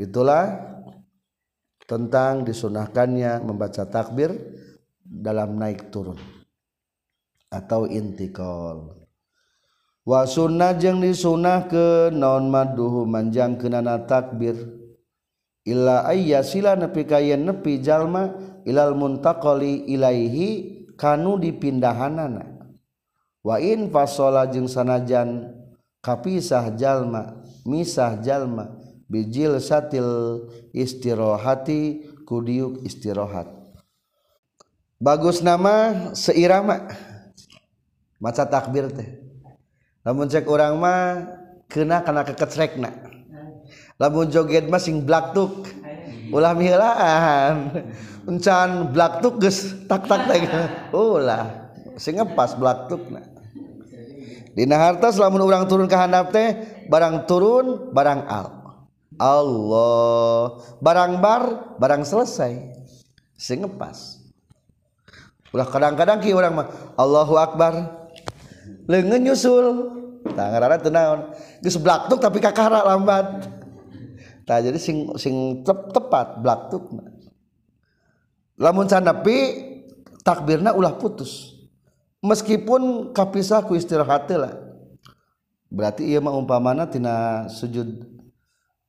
Itulah 0.00 0.48
tentang 1.84 2.42
disunahkannya 2.48 3.44
membaca 3.44 3.84
takbir 3.84 4.32
dalam 5.04 5.60
naik 5.60 5.92
turun 5.92 6.16
atau 7.52 7.84
intikal 7.84 9.01
wasunnah 10.02 10.74
jeung 10.78 11.02
disunah 11.02 11.70
ke 11.70 12.10
naon 12.10 12.50
maduhu 12.50 13.06
manjang 13.06 13.58
kenana 13.58 14.02
takbir. 14.02 14.58
Illa 15.62 16.02
ayya 16.10 16.42
sila 16.42 16.74
nepi 16.74 17.06
kayen 17.06 17.46
nepi 17.46 17.78
jalma 17.78 18.34
ilal 18.66 18.98
muntaqali 18.98 19.86
ilaihi 19.86 20.48
kanu 20.98 21.38
dipindahanana. 21.38 22.74
Wa 23.42 23.62
in 23.62 23.90
fasola 23.90 24.46
jeung 24.50 24.66
sanajan 24.66 25.54
kapisah 26.02 26.74
jalma 26.74 27.42
misah 27.62 28.18
jalma 28.18 28.74
bijil 29.06 29.62
satil 29.62 30.50
istirohati 30.74 32.10
kudiuk 32.26 32.82
istirohat 32.86 33.50
bagus 34.98 35.42
nama 35.42 36.10
seirama. 36.14 36.90
Maca 38.22 38.46
takbir 38.46 38.86
teh. 38.94 39.31
lamun 40.02 40.26
cek 40.26 40.46
orang 40.46 40.74
mah 40.78 41.02
kena 41.70 42.02
karena 42.02 42.22
kekecrek 42.26 42.78
na 42.78 42.90
lamun 43.96 44.28
joget 44.28 44.66
mah 44.66 44.82
sing 44.82 45.02
blaktuk 45.02 45.66
ulah 46.32 46.52
mihelaan 46.54 47.70
encan 48.30 48.90
blaktuk 48.90 49.38
geus 49.38 49.74
tak 49.86 50.06
tak 50.10 50.26
tak 50.26 50.46
ulah 50.94 51.72
sing 51.98 52.18
ngepas 52.18 52.58
blaktuk 52.58 53.02
na 53.10 53.22
dina 54.52 54.76
harta 54.76 55.08
selamun 55.14 55.44
orang 55.46 55.64
turun 55.64 55.88
ke 55.88 55.96
handap 55.96 56.28
teh 56.28 56.52
barang 56.92 57.24
turun 57.24 57.88
barang 57.94 58.20
al. 58.28 58.48
Allah 59.20 60.60
barang 60.80 61.12
bar 61.20 61.42
barang 61.76 62.02
selesai. 62.04 62.52
Sing 63.36 63.64
ngepas. 63.64 64.22
Ulah 65.52 65.68
kadang-kadang 65.68 66.22
ki 66.22 66.32
orang 66.32 66.52
mah 66.56 66.68
Allahu 66.96 67.36
akbar. 67.36 68.01
lengan 68.86 69.20
nyusul. 69.22 69.66
Tak 70.22 70.46
ngarana 70.54 70.78
tenaon 70.78 71.20
geus 71.58 71.76
blaktuk 71.82 72.22
tapi 72.22 72.38
kakara 72.38 72.86
lambat. 72.86 73.50
Tah 74.46 74.58
jadi 74.58 74.78
sing 74.78 75.10
sing 75.18 75.62
tep, 75.66 75.90
tepat 75.90 76.38
blaktuk 76.38 76.86
lamun 78.62 78.86
sanepi 78.86 79.66
takbirna 80.22 80.70
ulah 80.78 80.94
putus. 80.94 81.58
Meskipun 82.22 83.10
kapisah 83.10 83.66
ku 83.66 83.74
istirahat 83.74 84.30
lah. 84.30 84.54
Berarti 85.66 86.06
ieu 86.06 86.22
mah 86.22 86.38
umpamana 86.38 86.86
tina 86.86 87.48
sujud 87.50 88.06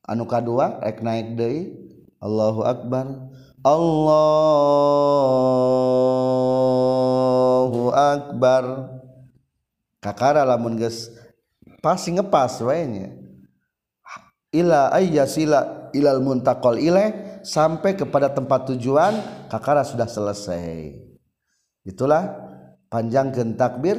anu 0.06 0.30
kadua 0.30 0.78
rek 0.86 1.02
naik 1.02 1.34
deui 1.34 1.74
Allahu 2.22 2.62
akbar. 2.62 3.34
Allahu 3.66 4.14
akbar. 7.90 8.93
Kakara 10.04 10.44
lamun 10.44 10.76
geus 10.76 11.08
pasti 11.80 12.12
ngepas 12.12 12.60
wae 12.60 13.08
ila 14.52 14.92
ayyasila 14.92 15.90
ilal 15.96 16.20
muntaqal 16.20 16.76
ilaih 16.76 17.42
sampai 17.48 17.96
kepada 17.96 18.28
tempat 18.30 18.76
tujuan 18.76 19.16
kakara 19.50 19.82
sudah 19.82 20.06
selesai. 20.06 21.00
Itulah 21.84 22.32
panjang 22.94 23.34
takbir 23.58 23.98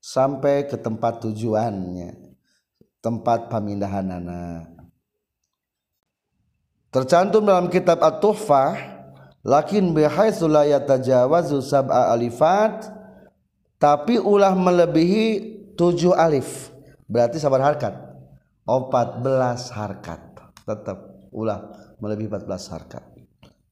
sampai 0.00 0.68
ke 0.68 0.76
tempat 0.80 1.24
tujuannya 1.24 2.16
tempat 3.00 3.48
pemindahan 3.48 4.08
anak 4.12 4.68
tercantum 6.92 7.44
dalam 7.44 7.72
kitab 7.72 8.00
at-tuhfah 8.00 8.76
lakin 9.44 9.96
bihaitsu 9.96 10.48
la 10.48 10.68
yatajawazu 10.68 11.64
sab'a 11.64 12.12
alifat 12.12 12.92
tapi 13.80 14.20
ulah 14.20 14.52
melebihi 14.52 15.56
7 15.72 16.12
alif. 16.12 16.68
Berarti 17.08 17.40
sabar 17.40 17.64
harkat. 17.64 17.96
14 18.68 19.24
harkat. 19.72 20.20
Tetap 20.68 20.98
ulah 21.32 21.64
melebihi 21.98 22.28
14 22.28 22.70
harkat. 22.76 23.02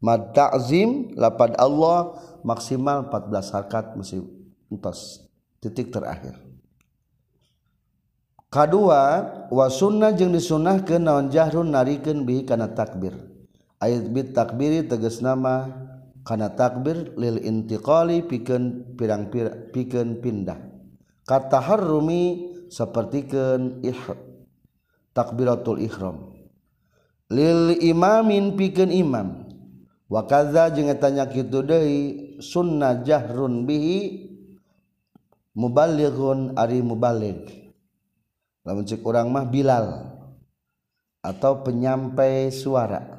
Mad 0.00 0.32
ta'zim 0.32 1.12
lapad 1.12 1.52
Allah 1.60 2.16
maksimal 2.40 3.12
14 3.12 3.54
harkat 3.54 3.84
mesti 3.94 4.24
entos. 4.72 5.28
Titik 5.60 5.92
terakhir. 5.92 6.40
Kedua 8.48 9.28
wa 9.52 9.66
sunnah 9.68 10.16
jeung 10.16 10.32
disunahkeun 10.32 11.04
naon 11.04 11.28
jahrun 11.28 11.68
narikeun 11.68 12.24
bihi 12.24 12.48
kana 12.48 12.72
takbir. 12.72 13.12
Ayat 13.76 14.08
bit 14.08 14.32
takbiri 14.32 14.88
tegas 14.88 15.20
nama 15.20 15.68
karena 16.28 16.52
takbir 16.52 17.16
lil 17.16 17.40
intiqali 17.40 18.20
pikeun 18.20 18.92
pirang 19.00 19.32
pikeun 19.72 20.20
pindah. 20.20 20.60
Kata 21.24 21.56
harrumi 21.56 22.52
sapertikeun 22.68 23.80
ih 23.80 23.96
takbiratul 25.16 25.80
ihram. 25.80 26.36
Lil 27.32 27.80
imamin 27.80 28.60
pikeun 28.60 28.92
imam. 28.92 29.48
Wa 30.04 30.28
kadza 30.28 30.68
jeung 30.68 30.92
eta 30.92 31.08
nya 31.08 31.24
kitu 31.32 31.64
deui 31.64 32.36
sunnah 32.44 33.00
jahrun 33.08 33.64
bihi 33.64 34.28
muballighun 35.56 36.60
ari 36.60 36.84
muballigh. 36.84 37.72
Lamun 38.68 38.84
cek 38.84 39.00
urang 39.00 39.32
mah 39.32 39.48
bilal 39.48 40.12
atau 41.24 41.64
penyampai 41.64 42.52
suara. 42.52 43.16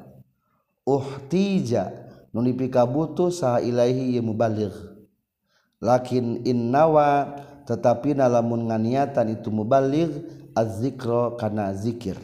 Uhtija 0.86 2.09
nunipika 2.30 2.86
butuh 2.86 3.30
sah 3.34 3.58
ilahi 3.58 4.18
ye 4.18 4.20
mubaligh 4.22 4.74
lakin 5.80 6.44
innawa 6.44 7.40
tetapi 7.64 8.18
lamun 8.18 8.68
nganiatan 8.68 9.38
itu 9.38 9.48
mubaligh 9.48 10.10
az-zikra 10.58 11.38
kana 11.38 11.72
zikir. 11.74 12.18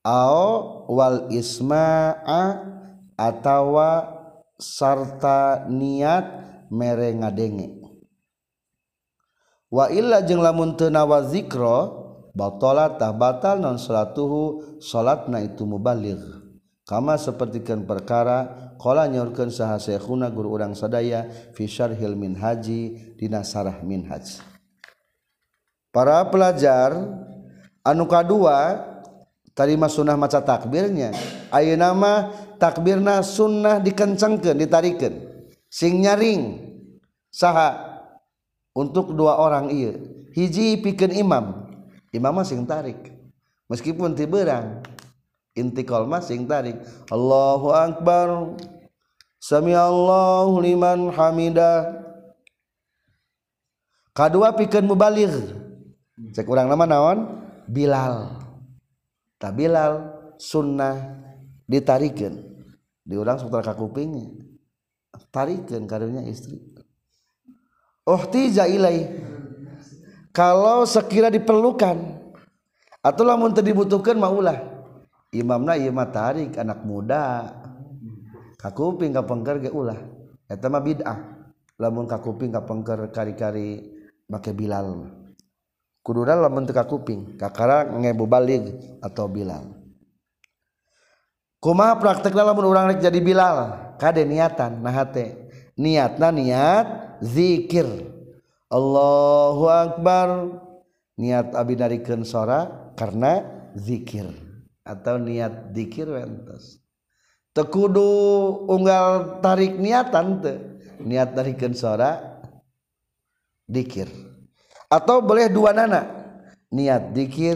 Au 0.00 0.88
wal 0.88 1.28
isma'a 1.28 2.64
atawa 3.18 3.90
sarta 4.56 5.68
niat 5.68 6.26
mere 6.72 7.12
ngadenge. 7.12 7.76
Wa 9.68 9.92
illa 9.92 10.24
jeung 10.24 10.40
lamun 10.40 10.80
teu 10.80 10.88
nawa 10.88 11.28
zikra 11.28 11.92
tah 12.96 13.12
batal 13.12 13.60
non 13.60 13.76
salatuhu 13.76 14.78
salatna 14.80 15.42
itu 15.42 15.66
mubaligh 15.66 16.37
kama 16.88 17.20
sepertikan 17.20 17.84
perkara 17.84 18.72
kola 18.80 19.04
nyaurkeun 19.04 19.52
saha 19.52 19.76
syekhuna 19.76 20.32
guru 20.32 20.56
urang 20.56 20.72
sadaya 20.72 21.28
fi 21.52 21.68
syarhil 21.68 22.16
minhaji 22.16 23.12
dinasarah 23.20 23.84
minhaj. 23.84 24.40
Para 25.92 26.24
pelajar 26.32 26.96
anu 27.84 28.08
kadua 28.08 28.88
tarima 29.52 29.92
sunnah 29.92 30.16
maca 30.16 30.40
takbirnya 30.40 31.12
ayo 31.52 31.76
nama 31.76 32.32
takbirna 32.56 33.20
sunnah 33.20 33.84
dikencengkan 33.84 34.56
ditarikan 34.56 35.12
sing 35.68 36.00
nyaring 36.00 36.56
saha. 37.28 37.84
Untuk 38.78 39.10
dua 39.10 39.42
orang 39.42 39.74
iya 39.74 39.90
hiji 40.38 40.78
pikeun 40.78 41.10
imam 41.10 41.66
imam 42.14 42.30
mah 42.30 42.46
sing 42.46 42.62
tarik 42.62 43.10
meskipun 43.66 44.14
tiberang 44.14 44.78
berang 44.78 44.97
intikal 45.58 46.06
masing 46.06 46.46
tarik 46.46 46.78
Allahu 47.10 47.74
akbar. 47.74 48.54
Sami 49.38 49.70
Allahu 49.70 50.58
liman 50.58 51.14
hamidah 51.14 51.94
kadua 54.10 54.50
pikeun 54.54 54.86
mubaligh 54.86 55.30
cek 56.34 56.46
urang 56.46 56.66
nama 56.66 56.86
naon? 56.86 57.18
Bilal. 57.70 58.34
Tak 59.38 59.54
Bilal 59.54 60.10
sunnah 60.38 61.22
ditarikeun 61.70 62.34
di 63.06 63.14
urang 63.14 63.38
sutra 63.38 63.62
ka 63.62 63.78
kupingnya 63.78 64.48
tarikeun 65.30 65.84
karunya 65.86 66.22
istri. 66.26 66.60
Oh 68.08 68.22
tija 68.28 68.64
ilai. 68.64 69.26
Kalau 70.32 70.86
sekira 70.86 71.28
diperlukan 71.32 71.96
atau 73.02 73.22
lamun 73.26 73.50
teu 73.52 73.64
dibutuhkeun 73.64 74.20
maulah 74.20 74.77
Imamna 75.28 75.76
ieu 75.76 75.92
mah 75.92 76.08
tarik 76.08 76.56
anak 76.56 76.80
muda. 76.88 77.52
Kakuping 78.56 79.12
ka 79.12 79.28
pengker 79.28 79.60
ge 79.60 79.68
ulah. 79.68 80.00
Eta 80.48 80.72
mah 80.72 80.80
bid'ah. 80.80 81.18
Lamun 81.76 82.08
ka 82.08 82.18
pengker 82.18 83.12
kari-kari 83.12 83.84
make 84.24 84.50
Bilal. 84.56 85.12
Kuduna 86.00 86.32
lamun 86.32 86.64
teu 86.64 86.72
kakuping 86.72 87.36
kakara 87.36 87.84
ngebu 87.84 88.24
balik 88.24 88.64
atau 89.04 89.28
Bilal. 89.28 89.68
Kumaha 91.60 92.00
praktekna 92.00 92.48
lamun 92.48 92.64
urang 92.64 92.88
rek 92.88 93.04
jadi 93.04 93.20
Bilal? 93.20 93.56
Kade 94.00 94.24
niatan 94.24 94.80
nah 94.80 95.04
teh 95.04 95.36
niatna 95.76 96.32
niat 96.32 96.86
zikir. 97.20 97.84
Allahu 98.72 99.68
akbar. 99.68 100.28
Niat 101.18 101.52
abi 101.52 101.74
narikeun 101.74 102.22
sora 102.22 102.94
karena 102.94 103.42
zikir 103.74 104.47
atau 104.88 105.20
niat 105.20 105.76
dikir 105.76 106.08
wentos 106.08 106.80
tekudu 107.52 108.08
unggal 108.70 109.38
tarik 109.44 109.76
niatan 109.76 110.40
te. 110.40 110.54
niat 110.98 111.30
tarikan 111.30 111.74
sora 111.78 112.42
dikir. 113.68 114.10
Atau 114.88 115.20
boleh 115.20 115.46
dua 115.52 115.76
nana 115.76 116.06
niat 116.72 117.12
dikir 117.12 117.54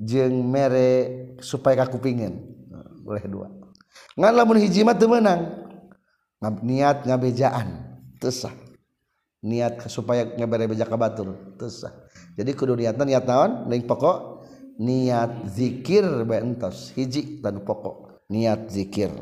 jeng 0.00 0.42
mere 0.42 1.36
supaya 1.44 1.84
kaku 1.84 2.00
pingin 2.00 2.40
boleh 3.04 3.24
dua. 3.28 3.46
Ngan 4.16 4.32
lamun 4.32 4.58
hiji 4.58 4.82
mah 4.82 4.96
menang 4.96 5.42
niat 6.64 7.04
ngabejaan 7.04 7.68
tesah 8.16 8.54
niat 9.44 9.86
supaya 9.92 10.24
ngeberebeja 10.24 10.88
ka 10.88 10.96
batur 10.96 11.36
tesah 11.60 11.92
jadi 12.40 12.50
kudu 12.56 12.72
niatna 12.78 13.04
niat 13.04 13.24
naon? 13.28 13.68
Ning 13.68 13.84
pokok 13.84 14.39
niat 14.80 15.52
zikir 15.52 16.24
bentos 16.24 16.96
hiji 16.96 17.44
dan 17.44 17.60
pokok. 17.60 18.24
Niat 18.32 18.72
zikir. 18.72 19.12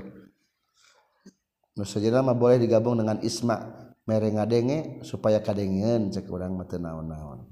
Nusajana 1.74 2.22
mah 2.22 2.38
boleh 2.38 2.62
digabung 2.62 2.98
dengan 2.98 3.18
isma 3.22 3.90
mere 4.06 4.30
ngadenge 4.30 5.02
supaya 5.02 5.42
kadengen 5.42 6.14
cek 6.14 6.30
urang 6.30 6.54
mah 6.54 6.66
teu 6.70 6.78
naon-naon. 6.78 7.42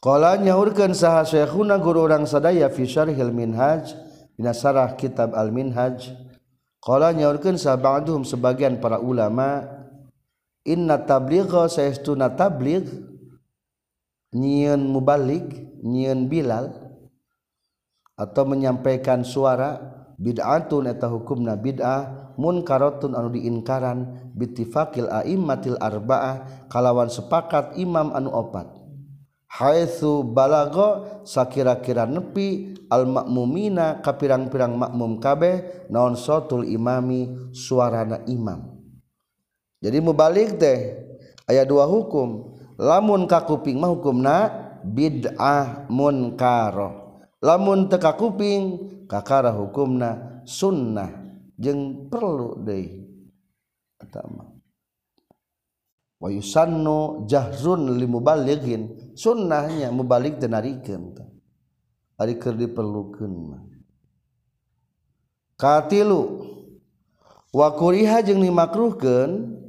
Qala 0.00 0.40
nyaurkeun 0.40 0.96
saha 0.96 1.28
syekhuna 1.28 1.76
guru 1.76 2.08
urang 2.08 2.24
sadaya 2.24 2.72
fi 2.72 2.88
syarhil 2.88 3.34
minhaj 3.36 3.92
dina 4.38 4.56
sarah 4.56 4.96
kitab 4.96 5.36
al 5.36 5.52
minhaj 5.52 6.08
Qala 6.80 7.12
nyaurkeun 7.12 7.60
saha 7.60 7.76
ba'duhum 7.76 8.24
sebagian 8.24 8.80
para 8.80 8.96
ulama 8.96 9.68
Inna 10.64 10.96
tabligha 11.04 11.68
saestuna 11.68 12.32
tabligh 12.32 13.09
nyieun 14.30 14.86
mubalik 14.86 15.46
nyieun 15.82 16.30
Bilal 16.30 16.70
atau 18.14 18.44
menyampaikan 18.44 19.24
suara 19.24 19.80
bid'atun 20.20 20.92
eta 20.92 21.08
hukumna 21.08 21.56
bid'ah 21.56 22.34
munkaratun 22.36 23.16
anu 23.16 23.32
diinkaran 23.32 24.30
bittifaqil 24.36 25.08
a'immatil 25.08 25.80
arba'ah 25.80 26.68
kalawan 26.68 27.08
sepakat 27.08 27.80
imam 27.80 28.12
anu 28.12 28.28
opat. 28.32 28.68
Haitsu 29.50 30.22
balago 30.22 31.24
sakira-kira 31.26 32.06
nepi 32.06 32.78
al 32.86 33.02
makmumina 33.08 33.98
kapirang-pirang 33.98 34.78
makmum 34.78 35.18
kabeh 35.18 35.88
naon 35.90 36.14
sotul 36.14 36.62
imami 36.62 37.50
suarana 37.50 38.22
imam. 38.30 38.78
Jadi 39.82 39.98
mubalik 39.98 40.60
teh 40.60 41.02
aya 41.50 41.66
dua 41.66 41.88
hukum. 41.88 42.59
lamun 42.80 43.28
kakuping 43.28 43.76
mah 43.76 43.92
hukumna 43.92 44.36
bid'ah 44.80 45.84
munkaro. 45.92 47.20
Lamun 47.44 47.92
teka 47.92 48.16
kuping 48.16 48.88
kakara 49.04 49.52
hukumna 49.52 50.40
sunnah. 50.48 51.20
Jeng 51.60 52.08
perlu 52.08 52.56
deh 52.64 53.04
pertama 54.00 54.48
wa 56.16 56.28
yusannu 56.32 57.28
jahrun 57.28 58.00
limubalighin. 58.00 59.12
Sunnahnya 59.12 59.92
mubalik 59.92 60.40
dan 60.40 60.56
arikeun 60.56 61.12
ari 62.16 62.40
keur 62.40 62.56
diperlukeun 62.56 63.32
mah. 63.52 63.62
Katilu 65.60 66.48
wa 67.52 67.68
kuriha 67.76 68.24
jeung 68.24 68.40
dimakruhkeun 68.40 69.60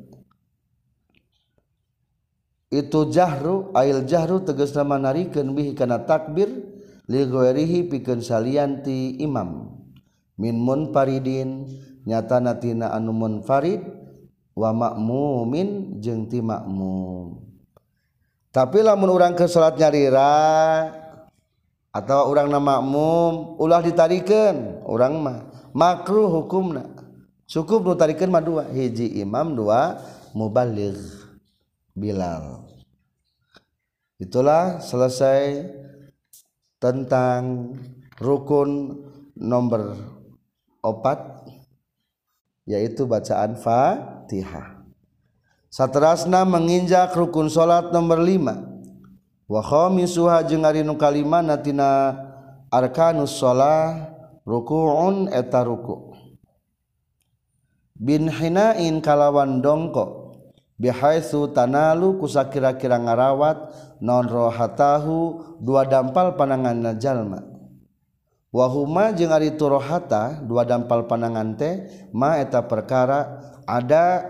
itu 2.71 3.11
jahru 3.11 3.69
ail 3.75 4.07
jahru 4.07 4.41
tegas 4.41 4.71
nama 4.71 4.95
narikan 4.95 5.51
bihi 5.51 5.75
kana 5.75 6.07
takbir 6.07 6.47
ligoerihi 7.11 7.91
pikan 7.91 8.23
salianti 8.23 9.19
imam. 9.19 9.77
Min 10.39 10.57
munfaridin 10.57 11.67
nyata 12.07 12.41
natina 12.41 12.95
anu 12.95 13.13
munfarid 13.13 13.83
wa 14.57 14.73
makmumin 14.73 16.01
jeung 16.01 16.25
ti 16.25 16.41
makmum 16.41 17.51
tapi 18.51 18.83
lamun 18.83 19.15
urang 19.15 19.31
ke 19.31 19.47
salat 19.47 19.79
nyarira 19.79 20.91
atau 21.95 22.27
orang 22.27 22.51
nama 22.51 22.83
makmum 22.83 23.55
ulah 23.55 23.79
ditarikan 23.79 24.83
orang 24.83 25.13
mah 25.23 25.37
makruh 25.71 26.27
hukumna. 26.27 26.83
Cukup 27.47 27.83
nu 27.83 27.95
tarikan 27.95 28.31
mah 28.31 28.43
dua 28.43 28.63
hiji 28.67 29.23
imam 29.23 29.55
dua 29.55 29.99
mubaligh 30.35 31.20
Bilal 31.91 32.63
itulah 34.21 34.79
selesai 34.79 35.65
tentang 36.79 37.73
rukun 38.21 39.01
nomor 39.35 39.97
opat 40.79 41.45
yaitu 42.69 43.09
bacaan 43.09 43.57
Fatihah. 43.57 44.85
Satrasna 45.71 46.43
menginjak 46.43 47.15
rukun 47.15 47.47
salat 47.47 47.89
nomor 47.95 48.23
5 48.23 49.49
wa 49.51 49.61
khamisuha 49.63 50.47
jeung 50.47 50.63
ari 50.63 50.83
nu 50.83 50.95
kalimana 50.95 51.59
tina 51.59 52.15
arkanus 52.71 53.35
shalah 53.35 54.15
ruku'un 54.47 55.27
eta 55.27 55.67
ruku' 55.67 56.15
bin 57.99 58.31
hinain 58.31 59.03
kalawan 59.03 59.59
dongkok 59.59 60.20
bihaitsu 60.81 61.53
tanalu 61.53 62.17
kusa 62.17 62.49
kira-kira 62.49 62.97
ngarawat 62.97 63.69
non 64.01 64.25
rohatahu 64.25 65.45
dua 65.61 65.85
dampal 65.85 66.33
panangan 66.33 66.97
jalma. 66.97 67.45
Wahuma 68.49 69.13
jeung 69.13 69.31
ari 69.31 69.53
dua 69.53 70.65
dampal 70.65 71.05
panangan 71.05 71.53
teh 71.55 71.87
ma 72.11 72.41
eta 72.41 72.65
perkara 72.65 73.39
ada 73.63 74.25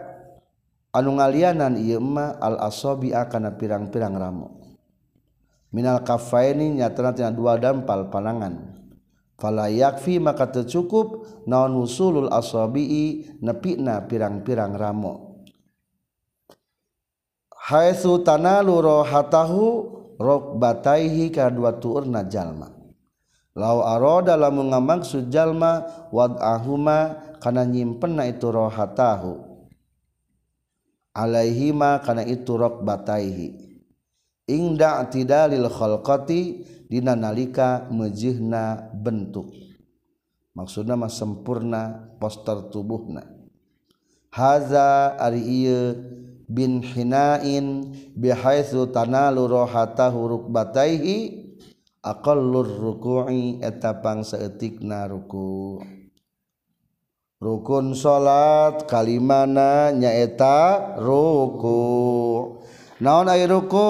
anu 0.91 1.17
ngalianan 1.17 1.79
ieu 1.79 2.03
ma 2.03 2.35
al 2.37 2.59
asabi 2.59 3.15
kana 3.31 3.55
pirang-pirang 3.55 4.13
ramo 4.13 4.61
minal 5.71 6.03
kafaini 6.03 6.83
nyatana 6.83 7.15
tina 7.15 7.31
dua 7.31 7.55
dampal 7.55 8.11
panangan. 8.11 8.83
Fala 9.41 9.73
yakfi 9.73 10.21
maka 10.21 10.53
teu 10.53 10.69
cukup 10.69 11.25
naon 11.49 11.73
usulul 11.81 12.29
asabi 12.29 13.25
nepina 13.41 14.05
pirang-pirang 14.05 14.77
ramo 14.77 15.30
haitsu 17.69 18.25
tanalu 18.25 18.81
rohatahu 18.81 19.61
rokbataihi 20.17 21.29
kadua 21.29 21.77
tuurna 21.77 22.25
jalma. 22.25 22.73
Lau 23.53 23.83
aroda 23.83 24.39
lamun 24.39 24.71
ngamaksud 24.71 25.27
jalma 25.27 25.83
wad'ahuma 26.09 27.19
kana 27.43 27.67
nyimpenna 27.67 28.23
itu 28.25 28.47
rohatahu 28.47 29.51
alaihima 31.11 31.99
kana 31.99 32.23
itu 32.23 32.55
rokbataihi 32.55 33.47
ingda 34.47 35.03
tidalil 35.11 35.67
khalqati 35.67 36.63
dina 36.87 37.15
nalika 37.15 37.87
mejihna 37.91 38.91
bentuk. 38.95 39.51
Maksudna 40.51 40.99
mah 40.99 41.07
sempurna 41.07 42.11
poster 42.19 42.67
tubuhna. 42.71 43.23
Haza 44.31 45.15
ari 45.15 45.43
ieu 45.43 45.95
bin 46.51 46.83
hinain 46.83 47.95
bihaitsu 48.19 48.91
tanalu 48.91 49.47
rohatahu 49.47 50.35
rukbataihi 50.35 51.47
aqallur 52.03 52.67
ruku'i 52.67 53.63
eta 53.63 54.03
pangsaeutikna 54.03 55.07
ruku. 55.07 55.79
Rukun 57.41 57.97
salat 57.97 58.85
kalimana 58.85 59.89
nyaeta 59.89 60.93
ruku. 61.01 61.81
Naon 63.01 63.33
ari 63.33 63.49
ruku? 63.49 63.89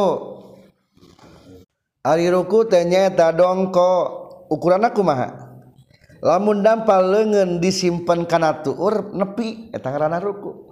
Ari 1.99 2.31
ruku 2.31 2.63
teh 2.71 2.87
nyaeta 2.87 3.35
dongko. 3.35 3.91
Ukuranna 4.47 4.95
kumaha? 4.95 5.51
Lamun 6.23 6.63
dampal 6.63 7.11
leungeun 7.11 7.59
disimpen 7.59 8.23
kana 8.23 8.63
tuur 8.63 9.11
nepi 9.11 9.73
eta 9.75 9.91
ngaranna 9.91 10.23
ruku. 10.23 10.70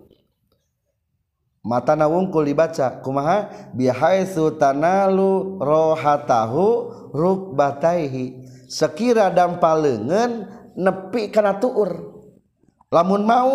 mata 1.65 1.93
na 1.93 2.05
wungkul 2.07 2.45
dibaca. 2.45 3.01
Kumaha? 3.01 3.71
Bihaitsu 3.75 4.55
tanalu 4.59 5.59
rohatahu 5.59 6.65
rukbataihi. 7.13 8.47
Sekira 8.69 9.33
dan 9.33 9.57
palengen 9.57 10.45
nepi 10.77 11.33
kana 11.33 11.57
tuur. 11.57 12.21
Lamun 12.89 13.25
mau 13.25 13.53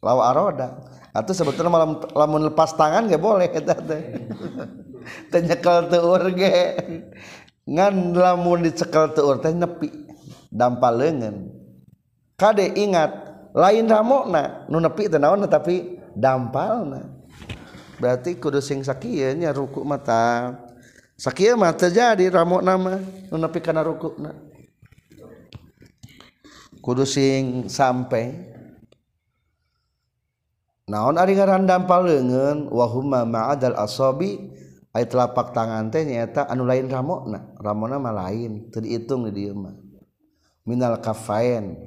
lawa 0.00 0.22
aroda. 0.32 0.68
Atau 1.12 1.36
sebetulnya 1.36 1.68
malam 1.68 2.00
lamun 2.16 2.48
lepas 2.48 2.72
tangan 2.72 3.04
gak 3.04 3.20
boleh 3.20 3.48
eta 3.52 3.76
teh. 3.88 4.02
Tenyekel 5.28 5.92
tuur 5.92 6.32
ge. 6.32 6.56
Ngan 7.68 8.16
lamun 8.16 8.64
dicekel 8.64 9.12
tuur 9.12 9.38
teh 9.38 9.52
nepi 9.52 10.02
dan 10.52 10.76
palengen 10.76 11.62
kade 12.36 12.74
ingat 12.74 13.10
lain 13.56 13.86
ramona 13.86 14.66
nu 14.66 14.82
nepi 14.82 15.06
teh 15.06 15.22
naon 15.22 15.46
tapi 15.46 16.01
dampal 16.14 17.08
berarti 18.02 18.34
kudu 18.34 18.58
sing 18.58 18.82
sakitnya 18.82 19.54
ruku 19.54 19.86
mata. 19.86 20.58
Sakit 21.14 21.54
mata 21.54 21.86
jadi 21.86 22.34
ramuk 22.34 22.66
nama 22.66 22.98
menepi 23.30 23.62
karena 23.62 23.86
ruku 23.86 24.18
kudu 26.82 27.06
sing 27.06 27.70
sampai. 27.70 28.50
Naon 30.90 31.14
ari 31.14 31.38
ngaran 31.38 31.62
dampal 31.62 32.10
leungeun 32.10 32.66
wa 32.68 32.90
huma 32.90 33.22
ma'adal 33.22 33.78
asabi 33.78 34.50
aya 34.90 35.06
telapak 35.06 35.54
tangan 35.54 35.88
teh 35.94 36.02
nyaeta 36.02 36.50
anu 36.50 36.66
lain 36.66 36.90
ramokna 36.90 37.54
ramona 37.62 38.02
mah 38.02 38.12
lain 38.26 38.68
teu 38.74 38.82
diitung 38.82 39.30
di 39.30 39.46
dieu 39.46 39.54
mah. 39.54 39.78
Minal 40.66 40.98
kafain. 40.98 41.78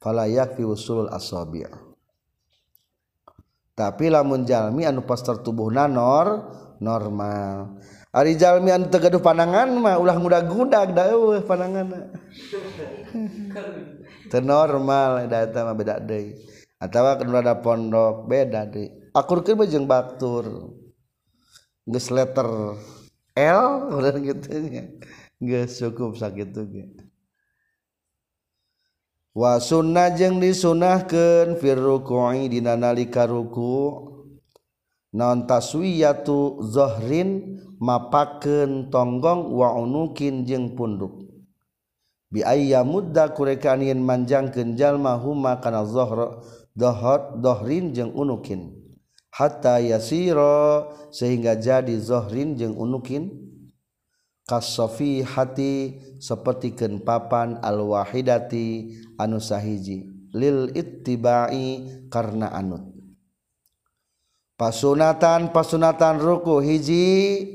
Fala 0.00 0.24
yakfi 0.30 0.64
usulul 0.64 1.12
asabi' 1.12 1.89
tapi 3.80 4.12
lamunjalmi 4.12 4.84
anu 4.84 5.00
poster 5.00 5.40
tubuh 5.40 5.72
nanor 5.72 6.52
normal 6.84 7.80
Arijalmi 8.10 8.74
anu 8.74 8.90
tegaduh 8.90 9.22
panangan 9.22 9.70
mah 9.70 9.94
ulah 9.96 10.18
mudah-gudak 10.18 10.92
dawuh 10.92 11.40
panangan 11.46 11.88
ternormal 14.30 15.26
data 15.26 15.66
mah 15.66 15.74
beda 15.74 15.98
deui. 15.98 16.38
Atawa 16.82 17.18
kan 17.18 17.30
ada 17.30 17.58
pondok 17.62 18.26
beda 18.30 18.66
deui. 18.66 18.90
Akurkeun 19.14 19.58
mah 19.58 19.66
jeung 19.70 19.86
batur. 19.86 20.74
geus 21.90 22.10
letter 22.10 22.78
L 23.34 23.66
udah 23.98 24.14
gitu 24.18 24.46
nya. 24.58 24.90
geus 25.38 25.78
cukup 25.78 26.14
sakitu 26.14 26.66
ge. 26.66 26.90
gitu 26.90 27.02
wasunnah 29.34 30.14
jeung 30.18 30.42
disunahkan 30.42 31.58
firruqi 31.58 32.50
dina 32.50 32.74
nalika 32.76 33.26
ruku. 33.26 34.06
Naon 35.10 35.50
taswiyatu 35.50 36.62
zohrin 36.70 37.58
mapakeun 37.82 38.94
tonggong 38.94 39.50
wa 39.50 39.74
unukin 39.74 40.46
jeung 40.46 40.78
punduk. 40.78 41.26
Bi 42.30 42.46
ayya 42.46 42.86
mudda 42.86 43.34
kurekaan 43.34 43.82
yen 43.82 44.06
manjangkeun 44.06 44.78
jalma 44.78 45.18
huma 45.18 45.58
kana 45.58 45.82
zohro 45.82 46.46
dohot 46.78 47.42
dohrin 47.42 47.90
jeung 47.90 48.14
unukin. 48.14 48.70
Hatta 49.34 49.82
yasiro 49.82 50.94
sehingga 51.10 51.58
jadi 51.58 51.98
zohrin 51.98 52.54
jeung 52.54 52.78
unukin. 52.78 53.49
Kasofi 54.50 55.22
hati 55.22 56.02
sepertiken 56.18 57.06
papan 57.06 57.62
al-wahidati 57.62 58.98
anu 59.14 59.38
sahiji. 59.38 60.10
Lil 60.34 60.74
ittibai 60.74 61.86
karena 62.10 62.50
anut. 62.50 62.82
Pasunatan 64.58 65.54
pasunatan 65.54 66.18
ruku 66.18 66.58
hiji 66.60 67.06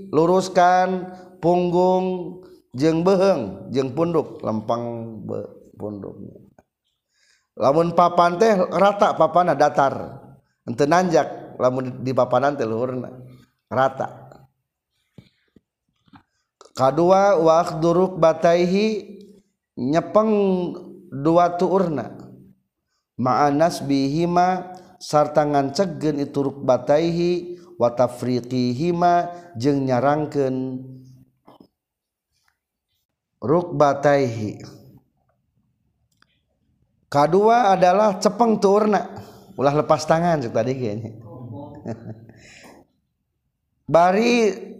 luruskan 0.09 1.11
punggung 1.43 2.39
jeng 2.73 3.03
beheng 3.05 3.69
jeng 3.69 3.93
punduk 3.93 4.41
lempang 4.41 5.19
be, 5.27 5.43
punduk. 5.75 6.15
Lamun 7.55 7.91
papan 7.95 8.39
teh 8.39 8.55
rata 8.55 9.15
papana 9.15 9.53
datar. 9.53 10.23
Ente 10.65 10.89
nanjak 10.89 11.59
lamun 11.61 12.01
di 12.01 12.11
papanan 12.11 12.57
teh 12.57 12.65
luhurna 12.65 13.13
rata 13.69 14.24
kedua 16.75 17.39
duruk 17.79 18.19
bataihi 18.19 19.17
nyepeng 19.79 20.31
dua 21.09 21.55
tuurna. 21.55 22.11
Ma'anas 23.15 23.79
bihima 23.79 24.75
sarta 24.99 25.47
ngancegen 25.47 26.19
itu 26.19 26.51
ruk 26.51 26.67
bataihi 26.67 27.55
wa 27.79 27.95
tafriqihima 27.95 29.31
jeung 29.55 29.87
nyarangkeun 29.87 30.83
ruk 33.39 33.67
bataihi. 33.79 34.59
Kedua 37.07 37.71
adalah 37.71 38.19
cepeng 38.19 38.59
tuurna. 38.59 39.23
Ulah 39.55 39.71
lepas 39.71 40.03
tangan 40.03 40.43
cek 40.43 40.51
tadi 40.51 40.75
kayaknya. 40.75 41.11
Bari 43.95 44.74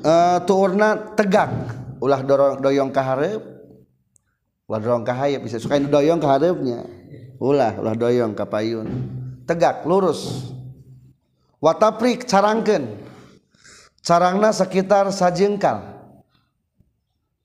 uh, 0.00 0.38
turna 0.48 1.12
tegak. 1.12 1.50
Ulah 2.02 2.20
dorong 2.24 2.58
doyong 2.58 2.90
ke 2.90 3.00
hareup. 3.02 3.42
Ulah 4.66 4.80
dorong 4.80 5.04
ke 5.04 5.12
hayap 5.12 5.40
bisa 5.44 5.60
suka 5.60 5.78
doyong 5.78 6.18
ke 6.18 6.28
hareupnya. 6.28 6.88
Ulah 7.38 7.76
ulah 7.78 7.94
doyong 7.94 8.32
ke 8.32 8.44
payun. 8.48 8.88
Tegak 9.44 9.84
lurus. 9.84 10.50
Wataprik 11.62 12.26
carangkeun. 12.26 12.98
Carangna 14.02 14.50
sekitar 14.50 15.14
sajengkal. 15.14 15.94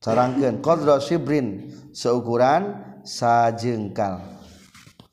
Carangkeun. 0.02 0.58
Qadra 0.64 0.98
shibrin 0.98 1.70
seukuran 1.94 2.82
sajengkal. 3.06 4.26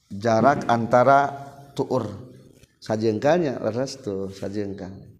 Jarak 0.09 0.64
antara 0.73 1.29
tuur. 1.77 2.33
Sajengkalnya 2.81 3.64
leres 3.64 3.97
tuh 4.01 4.29
sajengkal 4.29 5.13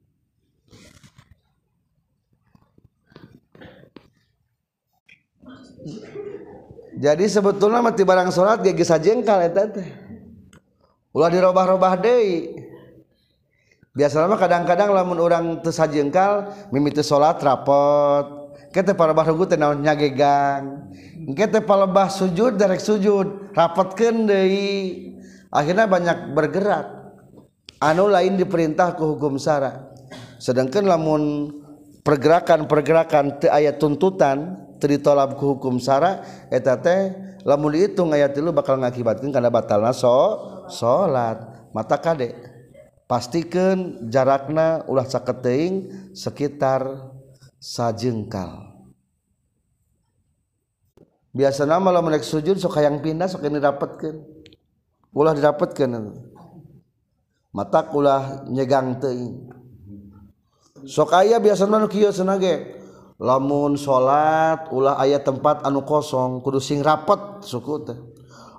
jadi 6.95 7.25
sebetulnya 7.27 7.83
mati 7.83 8.07
barang 8.07 8.31
salat 8.31 8.63
gigi 8.63 8.87
sajengkal 8.87 9.43
eta 9.45 9.71
teh. 9.71 9.89
Ulah 11.15 11.31
dirobah-robah 11.31 11.99
deui. 11.99 12.59
Biasanya 13.95 14.27
mah 14.27 14.39
kadang-kadang 14.39 14.91
lamun 14.91 15.23
orang 15.23 15.45
teu 15.63 15.71
sajengkal 15.71 16.51
mimiti 16.75 17.03
salat 17.03 17.39
rapot. 17.43 18.51
Kete 18.75 18.95
palebah 18.95 19.27
rugu 19.31 19.47
teh 19.47 19.59
naon 19.59 19.83
nyagegang. 19.83 20.91
Kete 21.39 21.63
palebah 21.63 22.11
sujud 22.11 22.59
derek 22.59 22.83
sujud 22.83 23.55
rapatkeun 23.55 24.27
deui. 24.27 25.15
Akhirnya 25.55 25.87
banyak 25.87 26.35
bergerak. 26.35 26.87
Anu 27.79 28.11
lain 28.11 28.35
diperintah 28.35 28.97
ke 28.99 29.03
hukum 29.03 29.39
syara 29.39 29.95
sedangkan 30.45 30.85
lamun 30.85 31.23
pergerakan-pergerakan 32.05 33.41
teu 33.41 33.49
aya 33.49 33.73
tuntutan 33.81 34.61
tolab 35.01 35.41
ku 35.41 35.57
hukum 35.57 35.81
sara 35.81 36.21
eta 36.53 36.77
teh 36.79 37.13
lamun 37.45 37.73
dihitung 37.73 38.13
ayat 38.13 38.37
tilu 38.37 38.53
bakal 38.53 38.77
ngakibatkeun 38.81 39.33
kana 39.33 39.49
batalna 39.49 39.93
so 39.97 40.41
salat 40.69 41.41
mata 41.73 41.99
kade. 41.99 42.33
Pastikan 43.05 44.09
jarakna 44.09 44.89
ulah 44.89 45.05
saketeing 45.05 45.93
sekitar 46.17 47.13
sajengkal. 47.61 48.73
Biasa 51.35 51.69
nama 51.69 51.93
malah 51.93 52.01
menek 52.01 52.25
sujud 52.25 52.57
sok 52.57 52.81
yang 52.81 53.05
pindah 53.05 53.29
sok 53.29 53.45
ini 53.45 53.61
dapatkan 53.61 54.15
ulah 55.13 55.37
didapatkan 55.37 55.91
mata 57.53 57.81
ulah 57.93 58.49
nyegang 58.49 58.97
teing 58.99 59.53
sok 60.85 61.17
aya 61.17 61.41
biasa 61.41 61.65
nu 61.69 61.89
kieu 61.89 62.13
senage. 62.13 62.84
lamun 63.19 63.79
salat 63.79 64.67
ulah 64.75 64.99
ayat 64.99 65.23
tempat 65.23 65.63
anu 65.63 65.87
kosong 65.87 66.43
kudu 66.43 66.59
sing 66.59 66.83
rapet 66.83 67.45
suku 67.47 67.75
teh. 67.87 67.99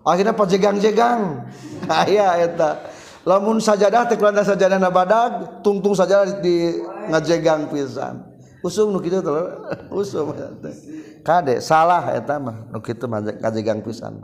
Akhirnya 0.05 0.37
pas 0.37 0.45
jegang 0.45 0.77
jegang 0.77 1.49
aya 1.89 2.45
eta 2.45 2.85
lamun 3.25 3.57
sajadah 3.57 4.05
teh 4.05 4.15
kulanda 4.15 4.45
sajadah 4.45 4.77
na 4.77 4.93
badag 4.93 5.63
tungtung 5.65 5.97
sajadah 5.97 6.39
di 6.39 6.79
ngajegang 7.09 7.67
pisan. 7.67 8.21
Usum 8.63 8.95
nu 8.95 9.01
kitu 9.03 9.19
teh 9.19 9.33
usum 9.99 10.31
kade 11.25 11.59
salah 11.59 12.15
eta 12.15 12.37
mah 12.37 12.69
nu 12.71 12.79
kitu 12.79 13.09
mah 13.09 13.19
ngajegang 13.21 13.83
pisan. 13.83 14.23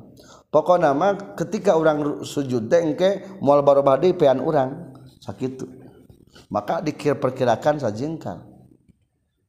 Pokona 0.52 0.92
mah 0.92 1.36
ketika 1.40 1.80
orang 1.80 2.24
sujud 2.28 2.68
teh 2.68 2.80
engke 2.80 3.24
moal 3.40 3.64
barobah 3.64 4.00
deui 4.00 4.16
pean 4.16 4.40
urang 4.40 4.96
sakitu. 5.20 5.68
Maka 6.52 6.84
dikir 6.84 7.16
perkirakan 7.16 7.80
sajengkal. 7.80 8.51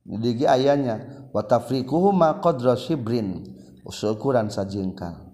Digi 0.07 0.47
ayahnya. 0.47 1.29
Wa 1.31 1.43
tafriquhuma 1.47 2.43
qadra 2.43 2.77
shibrin. 2.79 3.47
Ukuran 3.83 4.47
sajengkal. 4.47 5.33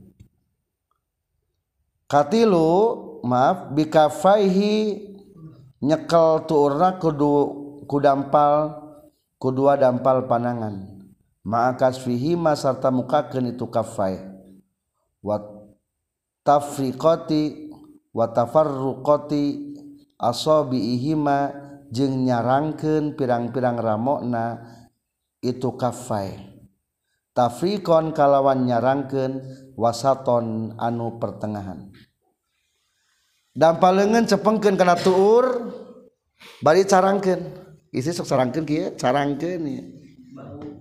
Katilu 2.08 2.68
maaf 3.20 3.76
bikafaihi 3.76 5.04
nyekel 5.84 6.48
tuurna 6.48 6.96
kudu 6.96 7.34
kudampal 7.84 8.80
kudua 9.36 9.76
dampal 9.76 10.24
panangan 10.24 10.98
ma'akas 11.44 12.00
fihi 12.04 12.36
sarta 12.56 12.88
mukakeun 12.92 13.52
itu 13.52 13.68
kafai. 13.68 14.20
Wa 15.20 15.40
tafriqati 16.44 17.72
wa 18.12 18.24
tafarruqati 18.28 19.44
asabiihima 20.16 21.67
jeung 21.88 22.28
nyarangkeun 22.28 23.16
pirang-pirang 23.16 23.80
ramokna 23.80 24.60
itu 25.40 25.72
kafai 25.78 26.58
tafriqon 27.38 28.10
kalawan 28.10 28.66
nyarangkeun 28.66 29.46
wasaton 29.78 30.74
anu 30.74 31.22
pertengahan. 31.22 31.94
Dan 33.54 33.78
palengan 33.78 34.26
cepengkeun 34.26 34.74
kana 34.74 34.98
tuur 34.98 35.70
bari 36.62 36.82
carangkeun. 36.82 37.70
Isi 37.94 38.10
sok 38.10 38.26
carangkeun 38.26 38.66
kieu 38.66 38.90
carangkeun 38.98 39.62
ya 39.64 39.82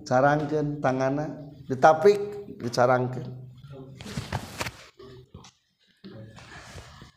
carangkeun 0.02 0.82
tangana 0.82 1.46
ditapik 1.70 2.18
dicarangkeun. 2.58 3.28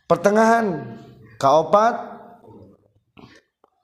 Pertengahan 0.06 0.98
kaopat 1.42 2.21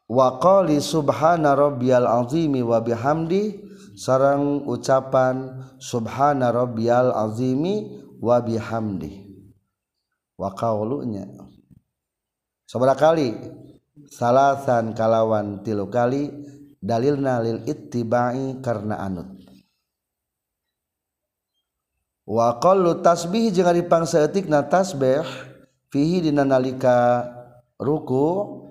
waqali 0.07 0.79
subhana 0.79 1.53
rabbiyal 1.53 2.07
azimi 2.07 2.63
wa 2.63 2.79
bihamdi 2.79 3.59
sarang 3.99 4.63
ucapan 4.63 5.67
subhana 5.77 6.49
rabbiyal 6.51 7.11
azimi 7.11 7.99
wa 8.23 8.39
bihamdi. 8.41 9.27
Wa 10.37 10.53
qaulunya. 10.55 11.27
Seberapa 12.67 12.99
kali 12.99 13.31
salahsan 14.11 14.91
kalawan 14.91 15.63
tilu 15.63 15.87
kali 15.87 16.29
dalil 16.77 17.17
nalil 17.17 17.63
ittibai 17.65 18.59
karena 18.61 19.01
anut. 19.01 19.33
Wa 22.27 22.59
qallu 22.59 22.99
tasbih 22.99 23.55
jeung 23.55 23.71
ari 23.71 23.87
pangsaeutikna 23.87 24.67
tasbih 24.67 25.23
fihi 25.87 26.27
dina 26.27 26.43
nalika 26.43 27.23
ruku 27.79 28.66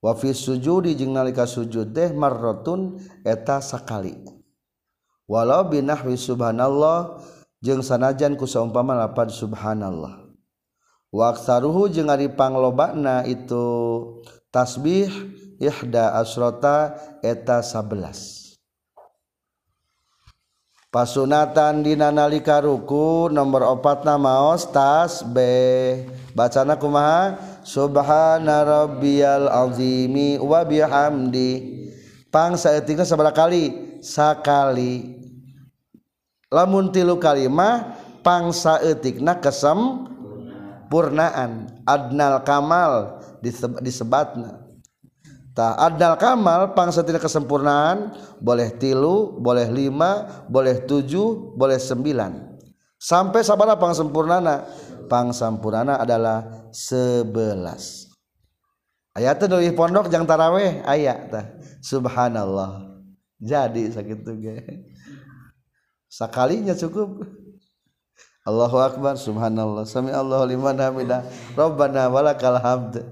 wafi 0.00 0.32
sujudi 0.32 0.96
jeung 0.96 1.12
nalika 1.12 1.44
sujud 1.44 1.92
teh 1.92 2.12
marrotun 2.12 3.00
eta 3.24 3.60
sakali. 3.60 4.16
Walau 5.30 5.70
binahwi 5.70 6.18
subhanallah 6.18 7.22
jeung 7.62 7.84
sanajan 7.84 8.34
ku 8.34 8.48
saumpama 8.48 8.98
lapan 8.98 9.30
subhanallah. 9.30 10.26
Wa 11.14 11.36
aksaruhu 11.36 11.86
jeung 11.92 12.10
ari 12.10 12.26
panglobana 12.32 13.22
itu 13.28 13.62
tasbih 14.50 15.12
ihda 15.60 16.18
asrota 16.18 16.98
eta 17.22 17.62
sabelas. 17.62 18.50
Pasunatan 20.90 21.86
dina 21.86 22.10
nalika 22.10 22.58
ruku 22.58 23.30
nomor 23.30 23.62
opat 23.62 24.02
opatna 24.02 24.18
maos 24.18 24.66
b 25.30 25.38
bacana 26.34 26.74
kumaha? 26.74 27.38
Subhana 27.60 28.64
rabbiyal 28.64 29.48
azimi 29.48 30.40
wa 30.40 30.64
bihamdi. 30.64 31.78
Pang 32.30 32.54
saeutikna 32.54 33.02
sabaraha 33.02 33.34
kali 33.34 33.98
sakali 34.00 35.18
lamun 36.46 36.94
tilu 36.94 37.18
kalimah 37.18 37.98
pang 38.22 38.54
saeutikna 38.54 39.42
kesem 39.42 40.06
purnaan 40.86 41.74
adnal 41.82 42.42
kamal 42.46 43.18
disebatna. 43.82 44.62
Tah 45.50 45.74
adnal 45.74 46.14
kamal 46.22 46.70
pang 46.78 46.94
saeutikna 46.94 47.18
kesempurnaan 47.18 48.14
boleh 48.38 48.70
tilu 48.78 49.34
boleh 49.42 49.66
lima 49.66 50.44
boleh 50.46 50.86
tujuh 50.86 51.58
boleh 51.58 51.82
sembilan. 51.82 52.62
Sampai 53.00 53.42
sabaraha 53.42 53.80
pang 53.80 53.96
sempurnana. 53.96 54.70
Pang 55.10 55.34
sempurnana 55.34 55.98
adalah 55.98 56.70
sebelas. 56.70 58.06
Ayat 59.10 59.42
dari 59.42 59.74
pondok 59.74 60.06
jang 60.06 60.22
taraweh 60.22 60.86
ayat 60.86 61.34
subhanallah. 61.82 62.86
Jadi 63.42 63.90
sakit 63.90 64.22
juga 64.22 64.54
sakalinya 66.06 66.78
cukup. 66.78 67.26
Allahu 68.46 68.78
akbar 68.78 69.18
subhanallah. 69.18 69.82
Sami 69.82 70.14
Allahu 70.14 70.46
liman 70.46 70.78
hamidah 70.78 71.26
rabbana 71.58 72.06
walakal 72.06 72.56
hamd. 72.62 73.02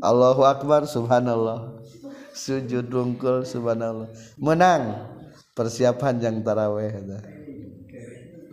Allahu 0.00 0.46
akbar 0.46 0.86
subhanallah. 0.86 1.82
Sujud 2.30 2.86
rungkul 2.86 3.42
subhanallah. 3.42 4.06
Menang 4.38 5.10
persiapan 5.52 6.22
yang 6.22 6.36
taraweh 6.46 6.94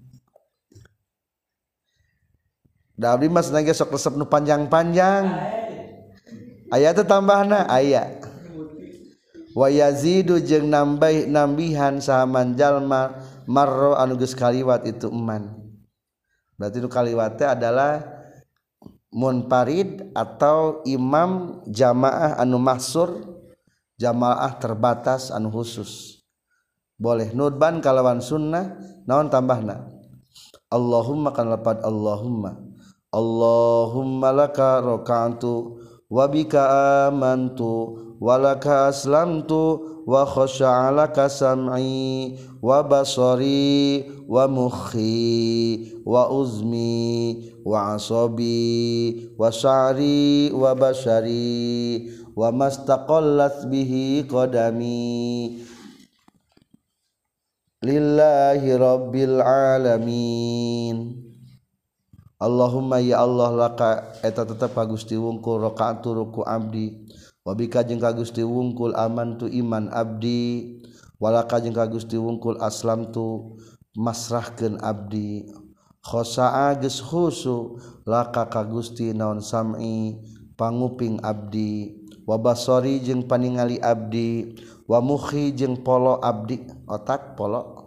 Da 2.99 3.15
abdi 3.15 3.31
mah 3.31 3.39
senangnya 3.39 3.71
sok 3.71 3.95
resep 3.95 4.19
nu 4.19 4.27
panjang-panjang. 4.27 5.23
Aya 6.67 6.91
teh 6.91 7.07
tambahna 7.07 7.63
aya. 7.71 8.19
Wa 9.55 9.71
yazidu 9.71 10.43
jeung 10.43 10.67
nambah 10.67 11.31
nambihan 11.31 12.03
sahaman 12.03 12.59
jalma 12.59 13.23
marro 13.47 13.95
anu 13.95 14.19
geus 14.19 14.35
kaliwat 14.35 14.83
itu 14.83 15.07
eman. 15.07 15.47
Berarti 16.59 16.83
nu 16.83 16.91
kaliwat 16.91 17.39
teh 17.39 17.47
adalah 17.47 18.03
munfarid 19.15 20.11
atau 20.11 20.83
imam 20.83 21.63
jamaah 21.71 22.35
anu 22.35 22.59
mahsur 22.59 23.15
jamaah 23.95 24.59
terbatas 24.59 25.31
anu 25.31 25.47
khusus. 25.55 26.19
Boleh 26.99 27.31
nurban 27.31 27.79
kalawan 27.79 28.19
sunnah 28.19 28.75
naon 29.07 29.31
tambahna. 29.31 29.87
Allahumma 30.67 31.31
kan 31.31 31.49
lapat 31.49 31.81
Allahumma 31.81 32.68
اللهم 33.15 34.25
لك 34.25 34.59
ركعت 34.59 35.43
وبك 36.09 36.55
آمنت 37.09 37.61
ولك 38.21 38.67
أسلمت 38.67 39.51
وخشع 40.07 40.89
لك 40.89 41.27
سمعي 41.27 42.37
وبصري 42.61 44.05
ومخي 44.29 45.85
وأزمي 46.05 47.43
وعصبي 47.65 49.29
وشعري 49.39 50.51
وبشري 50.51 52.09
وما 52.37 52.67
استقلت 52.67 53.65
به 53.65 54.25
قدمي. 54.29 55.57
لله 57.83 58.77
رب 58.77 59.15
العالمين. 59.15 60.97
Allahumma 62.39 63.03
ya 63.03 63.19
Allah 63.19 63.51
laka 63.51 64.15
eta 64.23 64.47
tetap 64.47 64.71
Gusti 64.87 65.19
wungkul 65.19 65.59
rakaat 65.59 65.99
ruku 66.07 66.39
abdi. 66.47 67.03
Wabika 67.43 67.83
jeung 67.83 67.99
ka 67.99 68.15
Gusti 68.15 68.47
wungkul 68.47 68.95
aman 68.95 69.35
tu 69.35 69.51
iman 69.51 69.91
abdi. 69.91 70.79
Walaka 71.19 71.59
jeung 71.59 71.75
ka 71.75 71.83
Gusti 71.91 72.15
wungkul 72.15 72.55
aslam 72.63 73.11
tu 73.11 73.59
masrahkeun 73.91 74.79
abdi. 74.79 75.51
Khosaa 75.99 76.79
geus 76.79 77.03
khusu 77.03 77.75
laka 78.07 78.47
ka 78.47 78.63
Gusti 78.63 79.11
naon 79.11 79.43
sam'i 79.43 80.15
panguping 80.55 81.19
abdi. 81.19 81.91
Wabasori 82.23 83.03
jeung 83.03 83.27
paningali 83.27 83.83
abdi. 83.83 84.55
Wa 84.87 85.03
mukhi 85.03 85.51
jeung 85.51 85.83
polo 85.83 86.23
abdi. 86.23 86.63
Otak 86.87 87.35
polo? 87.35 87.78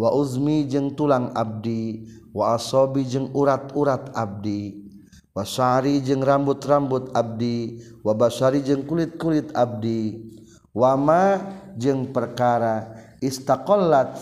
wa 0.00 0.16
uzmi 0.16 0.64
jeung 0.64 0.96
tulang 0.96 1.36
abdi 1.36 2.08
wa 2.32 2.56
asobi 2.56 3.04
jeung 3.04 3.28
urat-urat 3.36 4.16
abdi 4.16 4.88
wasari 5.36 6.00
jeung 6.00 6.24
rambut-rambut 6.24 7.12
abdi 7.12 7.84
wabasari 8.00 8.64
jeung 8.64 8.88
kulit-kulit 8.88 9.52
abdi 9.52 10.24
wama 10.72 11.44
jeung 11.76 12.16
perkara 12.16 12.96
istaqallat 13.20 14.16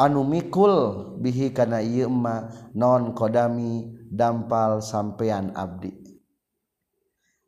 anu 0.00 0.24
mikul 0.24 0.74
bihi 1.20 1.52
kana 1.52 1.84
ieu 1.84 2.08
ma 2.08 2.48
non 2.72 3.12
kodami 3.12 3.94
dampal 4.08 4.80
sampean 4.80 5.52
abdi. 5.54 5.92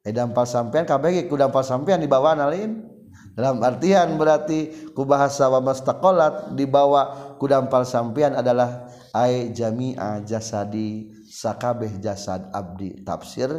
Eh 0.07 0.15
dampal 0.15 0.47
sampean 0.47 0.87
kabeh 0.87 1.27
ku 1.27 1.35
dampal 1.35 1.67
sampean 1.67 1.99
di 1.99 2.07
bawah 2.07 2.39
lain 2.39 2.96
dalam 3.37 3.61
artian 3.61 4.17
berarti 4.17 4.89
ku 4.97 5.05
bahasa 5.05 5.45
wa 5.53 5.61
mastaqalat 5.61 6.57
dibawa 6.57 7.37
ku 7.37 7.45
dampal 7.45 7.85
sampean 7.85 8.33
adalah 8.33 8.89
ai 9.13 9.53
jami'a 9.53 10.25
jasadi 10.25 11.13
sakabeh 11.29 12.01
jasad 12.01 12.49
abdi. 12.57 13.05
Tafsir 13.05 13.53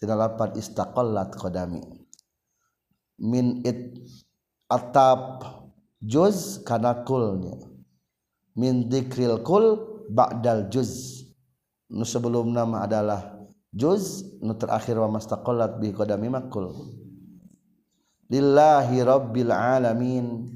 tina 0.00 0.16
lapan 0.16 0.56
istaqallat 0.56 1.36
qadami. 1.36 1.84
Min 3.20 3.60
it 3.68 4.00
atap 4.72 5.44
juz 6.00 6.64
kana 6.64 7.04
kulnya. 7.04 7.52
Min 8.56 8.88
dzikril 8.88 9.44
kul 9.44 9.76
ba'dal 10.08 10.72
juz. 10.72 11.20
Nu 11.92 12.08
sebelum 12.08 12.48
nama 12.56 12.88
adalah 12.88 13.44
juz 13.76 14.24
nu 14.40 14.56
terakhir 14.56 14.96
wa 14.96 15.20
mastaqallat 15.20 15.76
bi 15.76 15.92
qadami 15.92 16.32
makul 16.32 16.72
lillahi 18.28 19.02
rabbil 19.02 19.52
alamin. 19.52 20.54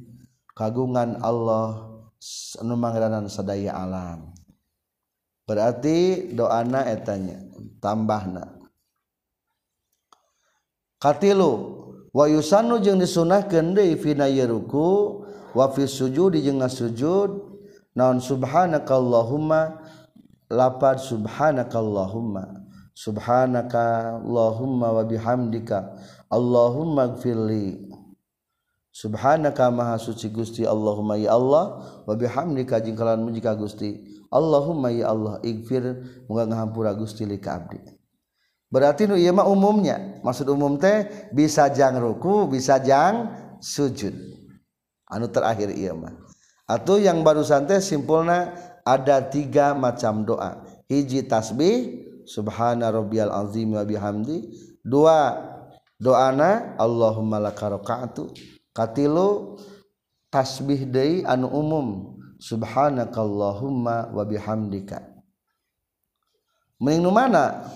Kagungan 0.52 1.16
Allah 1.24 1.88
anu 2.60 2.76
mangeranan 2.76 3.24
sadaya 3.26 3.72
alam. 3.72 4.36
Berarti 5.48 6.28
doana 6.36 6.86
etanya 6.92 7.40
tambahna. 7.80 8.60
Katilu 11.00 11.50
wa 12.12 12.28
yusannu 12.28 12.78
jeung 12.84 13.00
disunahkeun 13.00 13.74
deui 13.74 13.96
fina 13.96 14.28
yeruku 14.28 15.24
wa 15.56 15.72
fi 15.72 15.88
sujudi 15.88 16.44
jeung 16.44 16.60
ngasujud. 16.60 17.50
Naon 17.96 18.20
subhanakallahumma 18.20 19.82
lapad 20.52 21.00
subhanakallahumma. 21.00 22.60
Subhanakallahumma 22.92 24.88
wa 25.00 25.02
bihamdika. 25.08 25.96
Allahumma 26.32 27.12
gfirli 27.12 27.92
subhanaka 28.88 29.68
maha 29.68 30.00
suci 30.00 30.32
Gusti 30.32 30.64
Allahumma 30.64 31.20
ya 31.20 31.36
Allah 31.36 31.64
wa 32.08 32.14
bihamdika 32.16 32.80
jeung 32.80 32.96
kalawan 32.96 33.28
Gusti. 33.60 34.08
Allahumma 34.32 34.88
ya 34.88 35.12
Allah 35.12 35.44
igfir 35.44 35.84
muga 36.24 36.48
ngahampura 36.48 36.96
Gusti 36.96 37.28
li 37.28 37.36
abdi. 37.36 37.76
Berarti 38.72 39.04
nu 39.04 39.20
ieu 39.20 39.28
mah 39.36 39.44
umumnya. 39.44 40.24
Maksud 40.24 40.48
umum 40.48 40.80
teh 40.80 41.28
bisa 41.36 41.68
jang 41.68 42.00
ruku 42.00 42.48
bisa 42.48 42.80
jang 42.80 43.28
sujud. 43.60 44.16
Anu 45.12 45.28
terakhir 45.28 45.68
ieu 45.76 45.92
mah. 45.92 46.16
Atau 46.64 46.96
yang 46.96 47.20
baru 47.20 47.44
santai 47.44 47.84
simpulna 47.84 48.56
ada 48.88 49.20
tiga 49.28 49.76
macam 49.76 50.24
doa. 50.24 50.64
Hiji 50.88 51.28
tasbih 51.28 52.08
Subhana 52.24 52.88
Robbal 52.88 53.28
Alzi 53.28 53.68
wabihamdi 53.68 54.48
dua 54.80 55.51
doana 56.02 56.74
Allahummalakarokaatu 56.82 58.34
katilu 58.74 59.54
tasbih 60.34 60.90
Day 60.90 61.22
anu 61.22 61.46
umum. 61.46 62.18
Subhanakallahumma 62.42 64.10
wabihamdika 64.10 64.98
menu 66.82 67.14
mana? 67.14 67.70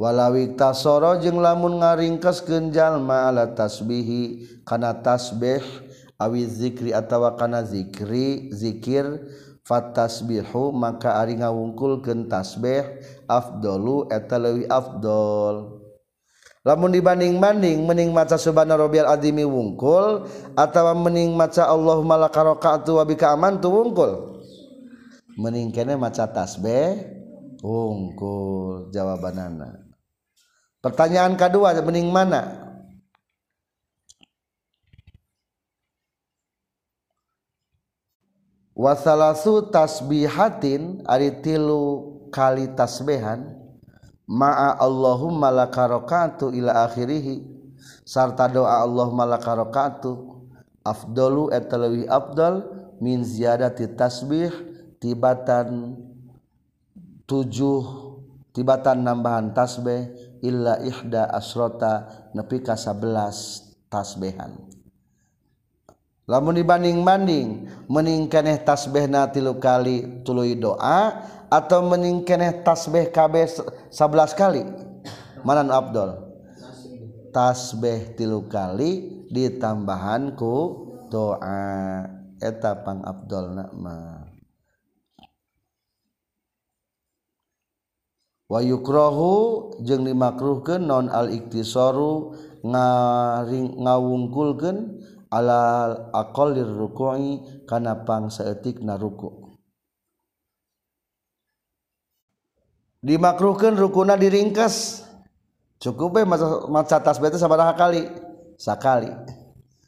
Walawi 0.00 0.56
tasoro 0.56 1.20
jeung 1.20 1.44
lamun 1.44 1.84
ngaringkes 1.84 2.40
genjallma 2.48 3.28
ala 3.28 3.52
tasbihi 3.52 4.48
kana 4.64 4.96
tasbih 4.96 5.60
awi 6.16 6.48
dzikri 6.48 6.96
atawa 6.96 7.36
kana 7.36 7.60
dzikri 7.60 8.48
dzikir 8.48 9.28
fatasbihu 9.68 10.72
maka 10.72 11.20
ari 11.20 11.36
ngawungkulkeun 11.36 12.32
tasbih 12.32 12.88
afdalu 13.28 14.08
eta 14.08 14.40
leuwih 14.40 14.64
afdol. 14.72 15.79
Lamun 16.60 16.92
dibanding-banding 16.92 17.88
mening 17.88 18.12
maca 18.12 18.36
subhana 18.36 18.76
rabbiyal 18.76 19.08
azimi 19.08 19.48
wungkul 19.48 20.28
atawa 20.52 20.92
mening 20.92 21.32
maca 21.32 21.64
Allahumma 21.64 22.20
laka 22.20 22.44
rakaatu 22.44 23.00
wa 23.00 23.04
bika 23.08 23.32
amantu 23.32 23.72
wungkul. 23.72 24.44
Mening 25.40 25.72
kene 25.72 25.96
maca 25.96 26.28
tasbih 26.28 27.00
unggul 27.64 28.92
jawabanana. 28.92 29.88
Pertanyaan 30.80 31.36
kedua 31.36 31.76
bening 31.80 32.08
mana? 32.12 32.68
Wasalasu 38.80 39.68
tasbihatin 39.68 41.04
ari 41.04 41.44
tilu 41.44 42.16
kali 42.32 42.64
tasbihan 42.72 43.59
ma'a 44.30 44.78
Allahumma 44.78 45.50
lakarakatu 45.50 46.54
ila 46.54 46.86
akhirih 46.86 47.42
sarta 48.06 48.46
doa 48.46 48.86
Allahumma 48.86 49.26
lakarakatu 49.26 50.38
afdalu 50.86 51.50
etalawi 51.50 52.06
afdal 52.06 52.62
min 53.02 53.26
ziyadati 53.26 53.90
tasbih 53.98 54.54
tibatan 55.02 55.98
tibatan 58.54 58.98
nambahan 59.02 59.50
tasbih 59.50 60.10
illa 60.42 60.78
ihda 60.82 61.30
asrota 61.30 62.30
nepi 62.30 62.62
ka 62.62 62.74
11 62.78 63.90
tasbehan 63.90 64.54
lamun 66.26 66.54
dibanding-banding 66.54 67.69
meningkaneh 67.90 68.62
tasbihna 68.62 69.26
tilu 69.34 69.58
kali 69.58 70.22
tuluy 70.22 70.54
doa 70.54 71.26
atau 71.50 71.82
meningkaneh 71.90 72.62
tasbih 72.62 73.10
KB 73.10 73.34
11 73.90 74.38
kali? 74.38 74.62
Mana 75.42 75.66
nu 75.66 75.74
Abdul? 75.74 76.14
Tasbih 77.34 78.14
tilu 78.14 78.46
kali 78.46 79.26
ditambahan 79.26 80.38
ku 80.38 80.86
doa. 81.10 82.06
Eta 82.40 82.72
pang 82.72 83.04
Abdul 83.04 83.52
nama 83.52 84.24
wa 88.50 88.60
yukrohu 88.64 89.32
jeung 89.84 90.08
dimakruhkeun 90.08 90.88
non 90.88 91.06
al 91.12 91.30
iktisoru 91.30 92.34
ngaring 92.64 93.76
ngawungkulkeun 93.76 94.99
alal 95.30 96.10
aqallir 96.10 96.66
ruku'i 96.66 97.64
kana 97.64 98.02
pang 98.02 98.28
saeutikna 98.28 98.98
ruku. 98.98 99.54
Dimakruhkan 103.00 103.78
rukuna 103.80 104.20
diringkas. 104.20 105.08
Cukup 105.80 106.20
we 106.20 106.28
maca 106.68 107.00
tasbih 107.00 107.32
sabaraha 107.40 107.72
kali? 107.72 108.04
Sakali. 108.60 109.08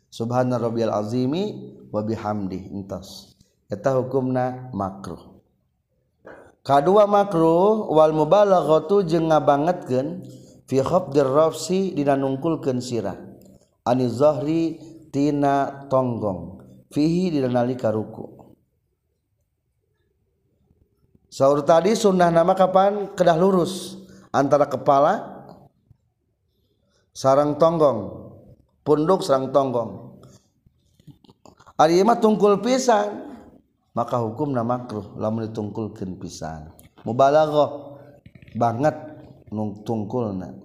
Subhana 0.09 0.57
rabbiyal 0.57 0.97
azimi 0.97 1.77
wa 1.93 2.01
bihamdi 2.01 2.73
entos. 2.73 3.37
Eta 3.69 3.93
hukumna 4.01 4.73
makruh. 4.73 5.45
Kadua 6.65 7.05
makruh 7.05 7.93
wal 7.93 8.17
mubalaghatu 8.17 9.05
jeung 9.05 9.29
ngabangetkeun 9.29 10.25
fi 10.65 10.81
khafdir 10.81 11.29
rafsi 11.29 11.93
dina 11.93 12.17
nungkulkeun 12.17 12.81
sirah. 12.81 13.19
Ani 13.85 14.09
zahri 14.09 14.81
tina 15.13 15.87
tonggong. 15.93 16.65
Fihi 16.89 17.29
dina 17.29 17.53
nalika 17.53 17.93
ruku. 17.93 18.43
Saur 21.33 21.65
tadi 21.65 21.93
sunnah 21.97 22.33
nama 22.33 22.57
kapan? 22.57 23.13
Kedah 23.13 23.37
lurus. 23.37 24.01
Antara 24.33 24.65
kepala 24.65 25.45
sarang 27.13 27.61
tonggong. 27.61 28.33
Punduk 28.83 29.21
sarang 29.23 29.53
tonggong. 29.53 30.19
Mah 31.79 32.19
tungkul 32.19 32.65
pisan. 32.65 33.31
Maka 33.93 34.17
hukum 34.25 34.57
na 34.57 34.65
makruh 34.65 35.13
lamun 35.21 35.53
ditungkulkeun 35.53 36.17
pisan. 36.17 36.73
Mubalaghah. 37.05 37.93
Banget 38.53 38.93
nung 39.49 39.81
tungkulna 39.81 40.62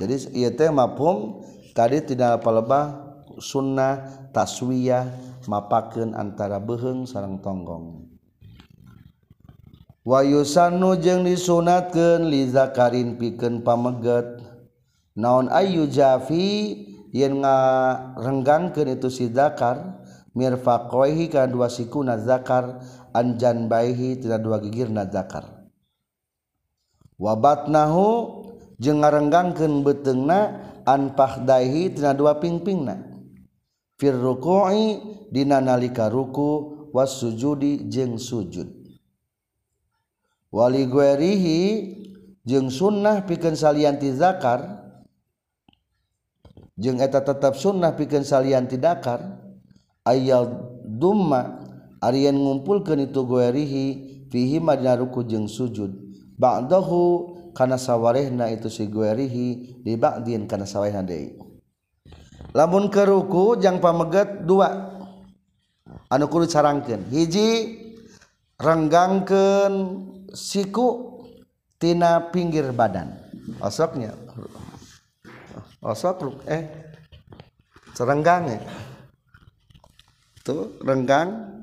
jadi 0.00 0.16
ieu 0.32 0.50
teh 0.56 0.72
mafhum 0.72 1.44
tadi 1.76 2.00
tidak 2.00 2.40
palebah 2.40 3.12
sunnah 3.36 4.24
taswiyah 4.32 5.04
mapakeun 5.44 6.16
antara 6.16 6.56
beheung 6.56 7.04
sareng 7.04 7.44
tonggong. 7.44 8.08
Wa 10.00 10.24
yusannu 10.24 10.96
jeung 11.04 11.28
disunatkeun 11.28 12.32
li 12.32 12.48
zakarin 12.48 13.20
pikeun 13.20 13.60
pameget 13.60 14.40
naon 15.12 15.52
ayu 15.52 15.84
jafi 15.84 16.80
yen 17.12 17.44
ngarenggangkeun 17.44 18.96
itu 18.96 19.12
si 19.12 19.28
zakar? 19.28 20.00
Mirfaqaihi 20.30 21.26
kana 21.26 21.50
dua 21.50 21.66
sikuna 21.66 22.14
zakar 22.14 22.78
anjan 23.10 23.66
baihi 23.66 24.14
tina 24.22 24.38
dua 24.38 24.62
gigirna 24.62 25.02
zakar. 25.10 25.66
Wabatnahu 27.18 28.39
jeung 28.80 29.04
ngarenggankeun 29.04 29.84
beteungna 29.84 30.64
anpahdahi 30.88 31.92
tina 31.94 32.16
dua 32.16 32.40
pingpingna. 32.40 32.96
Fir 34.00 34.16
ruku'i 34.16 34.96
dina 35.28 35.60
nalika 35.60 36.08
ruku 36.08 36.88
was 36.96 37.20
sujudi 37.20 37.84
jeung 37.92 38.16
sujud. 38.16 38.72
Wali 40.50 40.88
guerihi 40.88 41.60
jeung 42.42 42.72
sunnah 42.72 43.22
pikeun 43.28 43.54
salianti 43.54 44.10
zakar 44.16 44.80
jeung 46.80 46.98
eta 46.98 47.20
tetap 47.20 47.54
sunnah 47.60 47.92
pikeun 47.92 48.24
salianti 48.24 48.80
dakar 48.80 49.38
ayal 50.08 50.48
dumma 50.88 51.60
Aryan 52.00 52.40
ngumpulkan 52.40 52.96
itu 53.04 53.28
guerihi 53.28 53.86
fihi 54.32 54.56
madina 54.56 54.96
ruku 54.96 55.20
jeung 55.20 55.44
sujud. 55.44 55.92
Ba'dahu 56.40 57.36
kana 57.52 57.76
sawarehna 57.76 58.50
itu 58.50 58.70
si 58.70 58.86
guerihi 58.86 59.80
di 59.82 59.94
ba'din 59.94 60.46
kana 60.46 60.64
sawarehna 60.64 61.02
deui. 61.06 61.36
Lamun 62.50 62.90
keruku 62.90 63.58
jang 63.62 63.78
pameget 63.78 64.42
dua. 64.42 64.98
Anu 66.10 66.26
kudu 66.26 66.50
carangkeun. 66.50 67.06
Hiji 67.06 67.48
renggangkeun 68.58 69.74
siku 70.34 71.22
tina 71.78 72.30
pinggir 72.34 72.74
badan. 72.74 73.14
Osoknya. 73.62 74.14
Osok 75.80 76.44
eh 76.44 76.68
serenggang 77.96 78.52
ya 78.52 78.60
tuh 80.44 80.76
renggang 80.84 81.62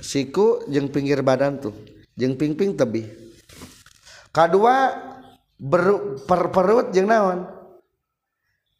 siku 0.00 0.64
jeng 0.70 0.88
pinggir 0.88 1.20
badan 1.26 1.58
tuh. 1.58 1.74
Jeung 2.18 2.34
pingping 2.34 2.74
tebih. 2.74 3.06
Kedua 4.34 4.90
ber, 5.58 6.14
per 6.24 6.54
perut 6.54 6.94
jeng 6.94 7.10
naon? 7.10 7.44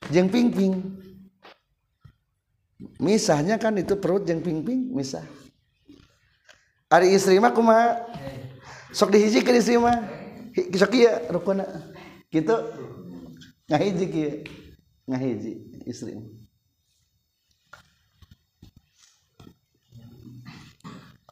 Jeng 0.08 0.30
pingping. 0.30 0.78
Misahnya 3.02 3.58
kan 3.58 3.74
itu 3.76 3.98
perut 3.98 4.22
jeng 4.22 4.40
pingping 4.40 4.94
misah. 4.94 5.26
Hari 6.88 7.12
istri 7.12 7.36
mah 7.42 7.52
kumaha? 7.52 8.06
Sok 8.94 9.12
dihiji 9.12 9.44
ke 9.44 9.52
istri 9.58 9.76
mah? 9.76 10.06
Sok 10.54 10.94
iya 10.96 11.28
rukuna. 11.28 11.66
Gitu. 12.30 12.54
Ngahiji 13.68 14.06
kieu 14.08 14.32
ngahiji 15.08 15.52
istri 15.88 16.20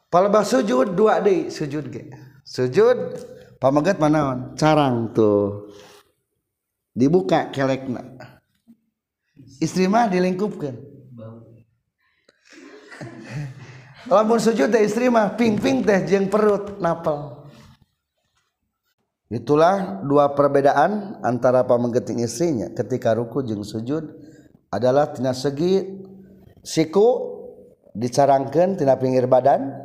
palebah 0.09 0.41
sujud 0.41 0.97
dua 0.97 1.21
deh 1.21 1.53
sujud 1.53 1.93
ge. 1.93 2.09
Sujud 2.47 2.97
pamagat 3.57 3.97
mana 4.01 4.53
carang 4.57 5.13
tuh. 5.13 5.69
Dibuka 6.97 7.53
kelekna 7.53 8.17
istri 9.61 9.85
mah 9.85 10.09
dilingkupkan. 10.09 10.73
Lamun 14.07 14.39
sujud 14.39 14.71
teh 14.71 14.81
istri 14.87 15.11
mah 15.11 15.35
ping-ping 15.35 15.83
teh 15.83 15.99
jeung 16.07 16.31
perut 16.31 16.79
napel. 16.79 17.43
Itulah 19.27 19.99
dua 20.07 20.31
perbedaan 20.31 21.19
antara 21.19 21.67
pamenggeting 21.67 22.23
istrinya. 22.23 22.71
Ketika 22.71 23.11
ruku 23.11 23.43
jeung 23.43 23.67
sujud 23.67 24.07
adalah 24.71 25.11
tina 25.11 25.35
segi 25.35 25.83
siku 26.63 27.35
dicarangkan 27.91 28.79
tina 28.79 28.95
pinggir 28.95 29.27
badan. 29.27 29.75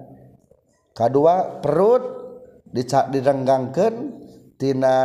Kedua 0.95 1.59
perut 1.59 2.22
dicak 2.73 3.13
direnggangkan 3.13 3.95
tina 4.57 4.97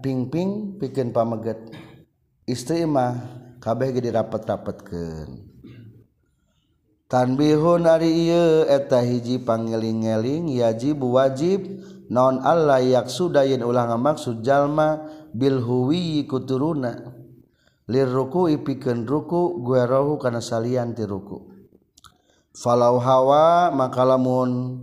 pingping 0.00 0.80
bikin 0.80 1.12
pameget. 1.12 1.60
Istri 2.48 2.88
mah 2.88 3.14
kabeh 3.62 3.94
gede 3.94 4.10
rapat-rapatkan 4.10 5.52
tanbihun 7.12 7.84
ari 7.84 8.32
ieu 8.32 8.64
eta 8.64 9.04
hiji 9.04 9.44
pangeling-eling 9.44 10.48
yajib 10.48 11.04
wajib 11.04 11.84
non 12.08 12.40
Allah 12.40 12.80
yaksuda 12.80 13.44
yen 13.44 13.60
ulah 13.60 13.84
ngamaksud 13.92 14.40
jalma 14.40 15.04
bil 15.36 15.60
huwi 15.60 16.24
kuturuna. 16.24 17.20
Lir 17.92 18.08
ruku 18.08 18.48
ipikeun 18.48 19.04
ruku 19.04 19.60
gue 19.60 19.84
rohu 19.84 20.16
kana 20.16 20.40
salian 20.40 20.96
ti 20.96 21.04
ruku. 21.04 21.52
Falau 22.56 22.96
hawa 22.96 23.68
maka 23.76 24.08
lamun 24.08 24.80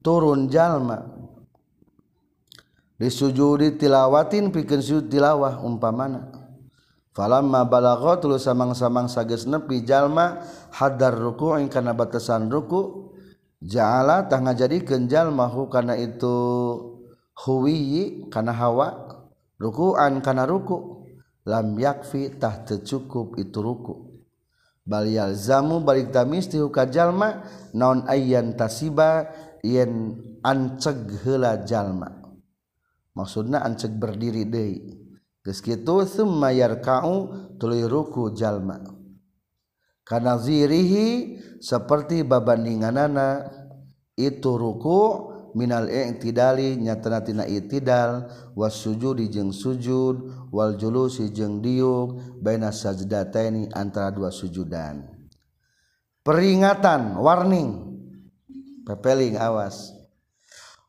turun 0.00 0.48
jalma. 0.48 1.15
disujudi 2.96 3.76
tilawatin 3.76 4.52
pikeun 4.52 4.80
sujud 4.80 5.12
tilawah 5.12 5.60
umpamana. 5.60 6.32
Falamma 7.16 7.64
balagha 7.64 8.20
tuluy 8.20 8.36
samang-samang 8.36 9.08
sages 9.08 9.48
nepi 9.48 9.80
jalma 9.88 10.44
hadar 10.68 11.16
ruku 11.16 11.56
kana 11.72 11.96
batasan 11.96 12.52
ruku 12.52 13.08
ja'ala 13.64 14.28
tah 14.28 14.36
ngajadikeun 14.44 15.08
jalma 15.08 15.48
hu 15.48 15.64
kana 15.72 15.96
itu 15.96 16.36
huwi 17.40 18.28
kana 18.28 18.52
hawa 18.52 19.16
ruku'an 19.56 20.20
kana 20.20 20.44
ruku 20.44 21.08
lam 21.48 21.80
yakfi 21.80 22.36
tah 22.36 22.68
teu 22.68 22.84
cukup 22.84 23.40
itu 23.40 23.64
ruku' 23.64 23.96
bal 24.84 25.08
yalzamu 25.08 25.80
balik 25.80 26.12
tamisti 26.12 26.60
ka 26.68 26.84
jalma 26.84 27.48
naon 27.72 28.04
ayyan 28.12 28.60
tasiba 28.60 29.24
yen 29.64 30.20
anceg 30.44 31.16
heula 31.24 31.64
jalma. 31.64 32.25
Maksudna 33.16 33.64
ancek 33.64 33.96
berdiri 33.96 34.44
deui. 34.44 34.92
Geus 35.40 35.64
kitu 35.64 36.04
summa 36.04 36.52
yarka'u 36.52 37.32
tuluy 37.56 37.86
ruku 37.86 38.34
jalma. 38.36 38.82
Kana 40.06 40.38
zirihi 40.38 41.38
seperti 41.58 42.22
babandinganana 42.22 43.46
itu 44.18 44.54
ruku 44.54 45.32
minal 45.54 45.86
i'tidali 45.86 46.76
nyatana 46.76 47.22
tina 47.22 47.44
i'tidal 47.46 48.28
was 48.58 48.76
sujudi 48.76 49.30
jeung 49.32 49.54
sujud 49.54 50.50
wal 50.50 50.74
julusi 50.74 51.30
jeung 51.30 51.62
diuk 51.64 52.38
baina 52.42 52.74
sajdataini 52.74 53.70
antara 53.70 54.10
dua 54.10 54.34
sujudan. 54.34 55.06
Peringatan 56.26 57.22
warning. 57.22 57.86
Pepeling 58.82 59.38
awas. 59.38 59.94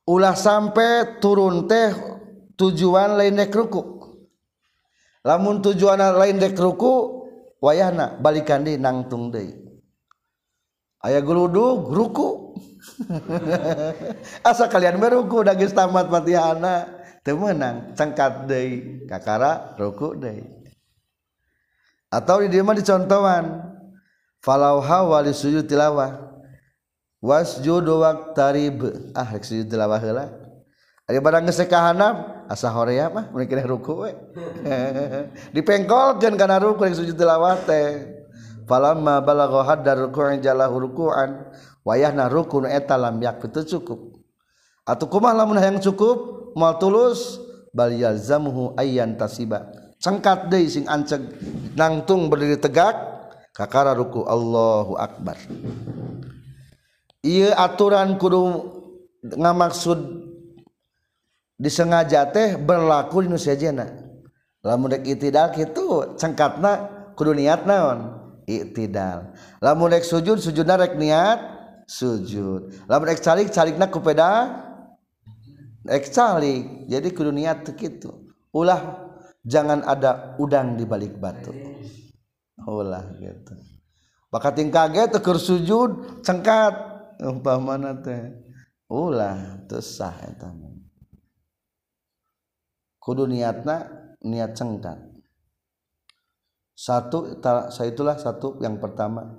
Ulah 0.05 0.33
sampai 0.33 1.21
turun 1.21 1.69
teh 1.69 2.16
tujuan 2.57 3.15
lain 3.15 3.37
dek 3.37 3.53
ruku. 3.53 3.81
Lamun 5.23 5.61
tujuan 5.61 6.01
lain 6.01 6.41
dek 6.41 6.57
ruku 6.57 7.23
wayahna 7.61 8.17
balikan 8.19 8.65
di 8.65 8.75
nangtung 8.75 9.29
deui. 9.29 9.53
Aya 11.05 11.21
geludug 11.21 11.93
ruku. 11.93 12.57
Asa 14.49 14.65
kalian 14.65 14.97
beruku 14.97 15.45
da 15.45 15.53
geus 15.53 15.75
tamat 15.75 16.09
fatihana 16.09 16.89
teu 17.21 17.37
meunang 17.37 17.93
cangkat 17.93 18.49
deui 18.49 19.05
kakara 19.05 19.77
ruku 19.77 20.17
deui. 20.17 20.43
Atau 22.09 22.41
di 22.41 22.57
mah 22.63 22.73
dicontohan 22.73 23.61
falau 24.41 24.81
hawa 24.81 25.21
li 25.21 25.35
sujud 25.35 25.69
tilawah. 25.69 26.25
Wasjudu 27.17 28.01
waqtarib. 28.01 29.11
Ah 29.17 29.29
sujud 29.41 29.69
tilawah 29.69 30.01
Ari 31.07 31.23
barang 31.23 31.47
geus 31.47 31.63
kahanap 31.67 32.36
asa 32.47 32.71
horea 32.71 33.11
mah 33.11 33.29
mun 33.31 33.43
kira 33.45 33.63
ruku 33.67 34.07
we. 34.07 34.11
Dipengkolkeun 35.55 36.35
kana 36.39 36.59
ruku 36.59 36.87
yang 36.87 36.95
sujud 36.95 37.15
tilawah 37.15 37.59
teh. 37.67 38.17
Falamma 38.67 39.23
balagha 39.23 39.63
haddar 39.63 40.07
ruku'in 40.07 40.43
jalahu 40.43 40.91
ruku'an. 40.91 41.47
Wayahna 41.87 42.27
rukun 42.27 42.67
eta 42.67 42.99
lam 42.99 43.23
yakfi 43.23 43.47
cukup. 43.63 44.19
Atau 44.83 45.07
kumah 45.07 45.31
lamun 45.31 45.59
yang 45.59 45.79
cukup? 45.79 46.51
Mal 46.55 46.75
tulus 46.79 47.39
bal 47.71 47.95
yalzamuhu 47.95 48.75
ayyan 48.75 49.15
tasiba. 49.15 49.71
Cengkat 50.01 50.51
deui 50.51 50.67
sing 50.67 50.83
anceg 50.89 51.23
nangtung 51.79 52.27
berdiri 52.27 52.59
tegak 52.59 52.95
kakara 53.55 53.95
ruku 53.95 54.27
Allahu 54.27 54.99
akbar. 54.99 55.39
Ieu 57.23 57.49
aturan 57.55 58.19
kudu 58.19 58.43
ngamaksud 59.25 60.26
disengaja 61.57 62.29
teh 62.29 62.55
berlaku 62.55 63.25
di 63.25 63.33
nusajana 63.33 64.07
lamun 64.65 64.93
dek 64.93 65.03
itidal 65.05 65.53
kitu 65.53 66.17
cengkatna 66.17 66.97
kudu 67.17 67.33
niat 67.33 67.65
naon? 67.65 68.13
Itidal. 68.47 69.35
Lamun 69.59 69.91
dek 69.91 70.05
sujud 70.07 70.39
sujudna 70.39 70.79
rek 70.79 70.95
niat 70.95 71.39
sujud. 71.89 72.87
Lamun 72.87 73.11
dek 73.11 73.19
calik 73.19 73.51
calikna 73.51 73.89
ku 73.89 73.99
peda? 73.99 74.63
Rek 75.83 76.07
calik. 76.13 76.87
Jadi 76.87 77.07
kudu 77.11 77.33
niat 77.33 77.65
kitu. 77.75 78.31
Ulah 78.53 79.11
jangan 79.43 79.83
ada 79.83 80.37
udang 80.39 80.79
di 80.79 80.87
balik 80.87 81.19
batu. 81.19 81.51
Ulah 82.63 83.03
gitu. 83.19 83.55
Bakating 84.31 84.71
kaget 84.71 85.15
tekur 85.15 85.41
sujud 85.41 86.23
cengkat. 86.23 86.75
Umpamana 87.17 87.97
teh. 87.99 88.31
Ulah 88.87 89.67
teu 89.67 89.83
sah 89.83 90.15
eta 90.23 90.47
kudu 93.07 93.23
niatna 93.23 93.87
niat 94.19 94.51
cengkat 94.51 95.07
satu 96.77 97.41
saya 97.73 97.89
itulah 97.89 98.21
satu 98.21 98.61
yang 98.61 98.77
pertama. 98.77 99.33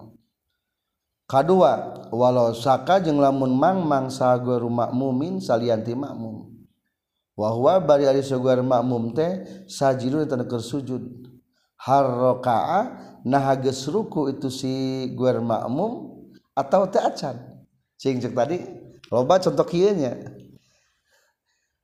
Kedua 1.31 2.03
walau 2.11 2.51
saka 2.51 2.99
jeng 2.99 3.23
lamun 3.23 3.55
mang 3.55 3.87
mang 3.87 4.11
saguar 4.11 4.67
makmumin 4.67 5.39
salianti 5.39 5.95
makmum. 5.95 6.51
Wahwa 7.39 7.79
bari 7.79 8.11
ari 8.11 8.27
saguar 8.27 8.59
makmum 8.59 9.15
teh 9.15 9.47
sajidun 9.71 10.27
tanda 10.27 10.51
sujud. 10.59 11.31
Harrokaa 11.79 13.07
nah 13.23 13.55
ruku 13.63 14.35
itu 14.35 14.51
si 14.51 15.07
guar 15.15 15.39
makmum 15.39 16.27
atau 16.59 16.91
teh 16.91 16.99
acan. 16.99 17.39
Cing 17.95 18.19
tadi 18.19 18.67
loba 19.15 19.39
contoh 19.39 19.63
kieu 19.63 19.95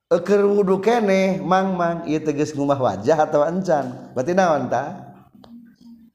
Eker 0.05 0.45
wudhu 0.45 0.77
kene 0.85 1.41
mang 1.41 1.73
mang 1.73 2.05
ieu 2.05 2.21
tegas 2.21 2.53
ngumah 2.53 2.77
wajah 2.77 3.25
atau 3.25 3.41
encan 3.41 4.13
berarti 4.13 4.37
naon 4.37 4.69
ta? 4.69 5.01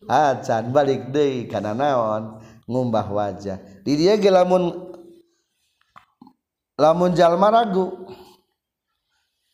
Acan 0.07 0.71
balik 0.71 1.11
deui 1.11 1.51
karena 1.51 1.75
naon? 1.75 2.39
Ngumbah 2.71 3.07
wajah. 3.11 3.59
Di 3.83 3.99
dia 3.99 4.15
ge 4.15 4.31
lamun 4.31 4.95
lamun 6.79 7.19
jalma 7.19 7.51
ragu 7.51 8.07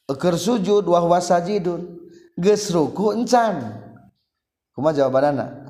eker 0.05 0.37
sujud 0.37 0.84
wahwa 0.84 1.16
sajidun 1.16 1.97
geus 2.37 2.68
ruku 2.68 3.16
encan. 3.16 3.84
Jawaban 4.76 5.32
anak 5.32 5.66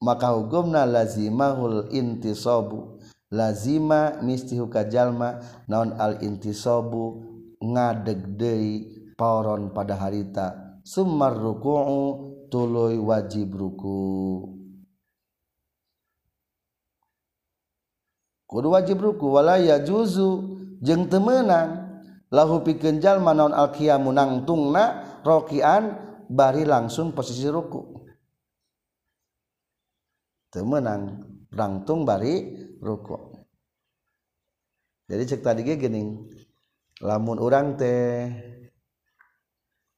maka 0.00 0.32
hukumna 0.32 0.86
lazimahul 0.88 1.92
intisabu 1.92 2.99
lazima 3.30 4.18
mistihuka 4.20 4.90
jalma 4.90 5.38
naon 5.70 5.94
al 5.94 6.18
intisobu 6.20 7.22
ngadeg 7.62 8.36
deui 8.36 8.74
pauron 9.14 9.70
pada 9.70 9.94
harita. 9.96 10.78
Summar 10.82 11.36
ruku'u 11.38 12.02
tuloy 12.50 12.98
wajib 12.98 13.54
ruku. 13.54 14.42
Kudu 18.50 18.68
wajib 18.74 18.98
ruku 18.98 19.30
walaya 19.30 19.78
juzu 19.78 20.58
jeng 20.82 21.06
temenang. 21.06 21.86
Lahu 22.30 22.62
pikeun 22.62 22.98
jalma 22.98 23.34
naon 23.34 23.54
al 23.54 23.70
qiyamu 23.74 24.10
nangtungna 24.10 25.18
rokian 25.22 25.94
bari 26.26 26.66
langsung 26.66 27.14
posisi 27.14 27.46
ruku. 27.46 28.02
Temenang 30.50 31.22
rangtung 31.54 32.02
bari 32.02 32.69
ruko 32.80 33.40
jadi 35.10 35.22
cek 35.26 35.42
tadi 35.42 35.66
gening 35.66 36.30
lamun 37.02 37.42
orang 37.42 37.74
teh 37.74 38.30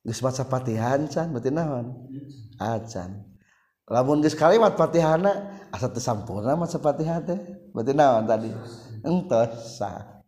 geus 0.02 0.24
maca 0.24 0.42
patihan 0.48 1.06
can 1.06 1.30
berarti 1.30 1.52
naon? 1.52 2.08
Acan 2.56 3.10
ah, 3.10 3.92
lamun 3.92 4.24
geus 4.24 4.32
kalimat 4.32 4.72
patihana 4.72 5.62
asa 5.68 5.92
teu 5.92 6.00
sampurna 6.00 6.56
maca 6.56 6.80
patihan 6.80 7.20
teh? 7.22 7.38
Berarti 7.76 7.92
naon 7.92 8.24
tadi? 8.24 8.50
Entos 9.04 9.78
sah. 9.78 10.24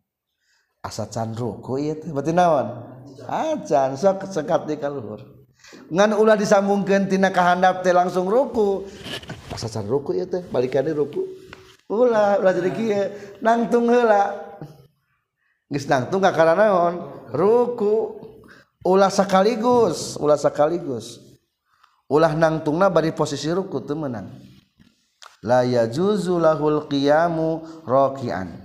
Asa 0.84 1.08
can 1.08 1.32
ruku 1.32 1.80
ieu 1.80 1.96
teh 1.96 2.12
berarti 2.12 2.36
naon? 2.36 2.66
Ah, 3.24 3.56
Acan 3.56 3.96
sok 3.96 4.28
sekat 4.28 4.68
di 4.68 4.76
kaluhur. 4.76 5.48
Ngan 5.88 6.12
ulah 6.12 6.36
disambungkeun 6.36 7.08
tina 7.08 7.32
kahandap 7.32 7.80
teh 7.80 7.96
langsung 7.96 8.28
ruku 8.28 8.84
asa 9.48 9.72
can 9.72 9.88
ruku 9.88 10.12
ieu 10.12 10.28
teh 10.28 10.44
balikane 10.52 10.92
ruku 10.92 11.33
ulah 11.90 12.40
ulah 12.40 12.52
jadi 12.52 12.70
kieu. 12.72 13.04
Nangtung 13.44 13.88
heula. 13.88 14.34
Geus 15.68 15.88
nangtung 15.88 16.22
ka 16.24 16.30
kana 16.32 16.54
naon 16.56 16.94
ruku. 17.32 18.20
Ulah 18.84 19.08
sekaligus 19.08 20.20
ulah 20.20 20.36
sekaligus 20.36 21.24
ulah 22.08 22.36
nangtungna 22.36 22.92
bari 22.92 23.10
posisi 23.16 23.48
ruku 23.48 23.80
teu 23.82 23.96
meunang. 23.96 24.28
La 25.44 25.64
yajuzu 25.64 26.40
lahul 26.40 26.88
qiyamu 26.88 27.64
raki'an. 27.84 28.64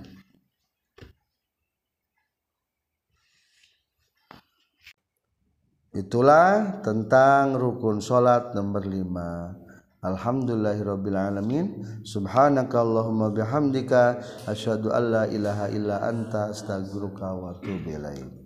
Itulah 5.90 6.80
tentang 6.86 7.58
rukun 7.58 7.98
salat 7.98 8.54
nomor 8.54 8.86
5. 8.86 9.59
Alhamdulillahirabbil 10.00 11.16
alamin. 11.16 11.84
Subhanakallahumma 12.08 13.36
bihamdika. 13.36 14.24
Asyhadu 14.48 14.88
alla 14.88 15.28
ilaha 15.28 15.68
illa 15.68 16.00
anta. 16.00 16.48
Astaghfiruka 16.48 17.36
wa 17.36 17.52
atubu 17.52 17.92
ilaik. 17.92 18.39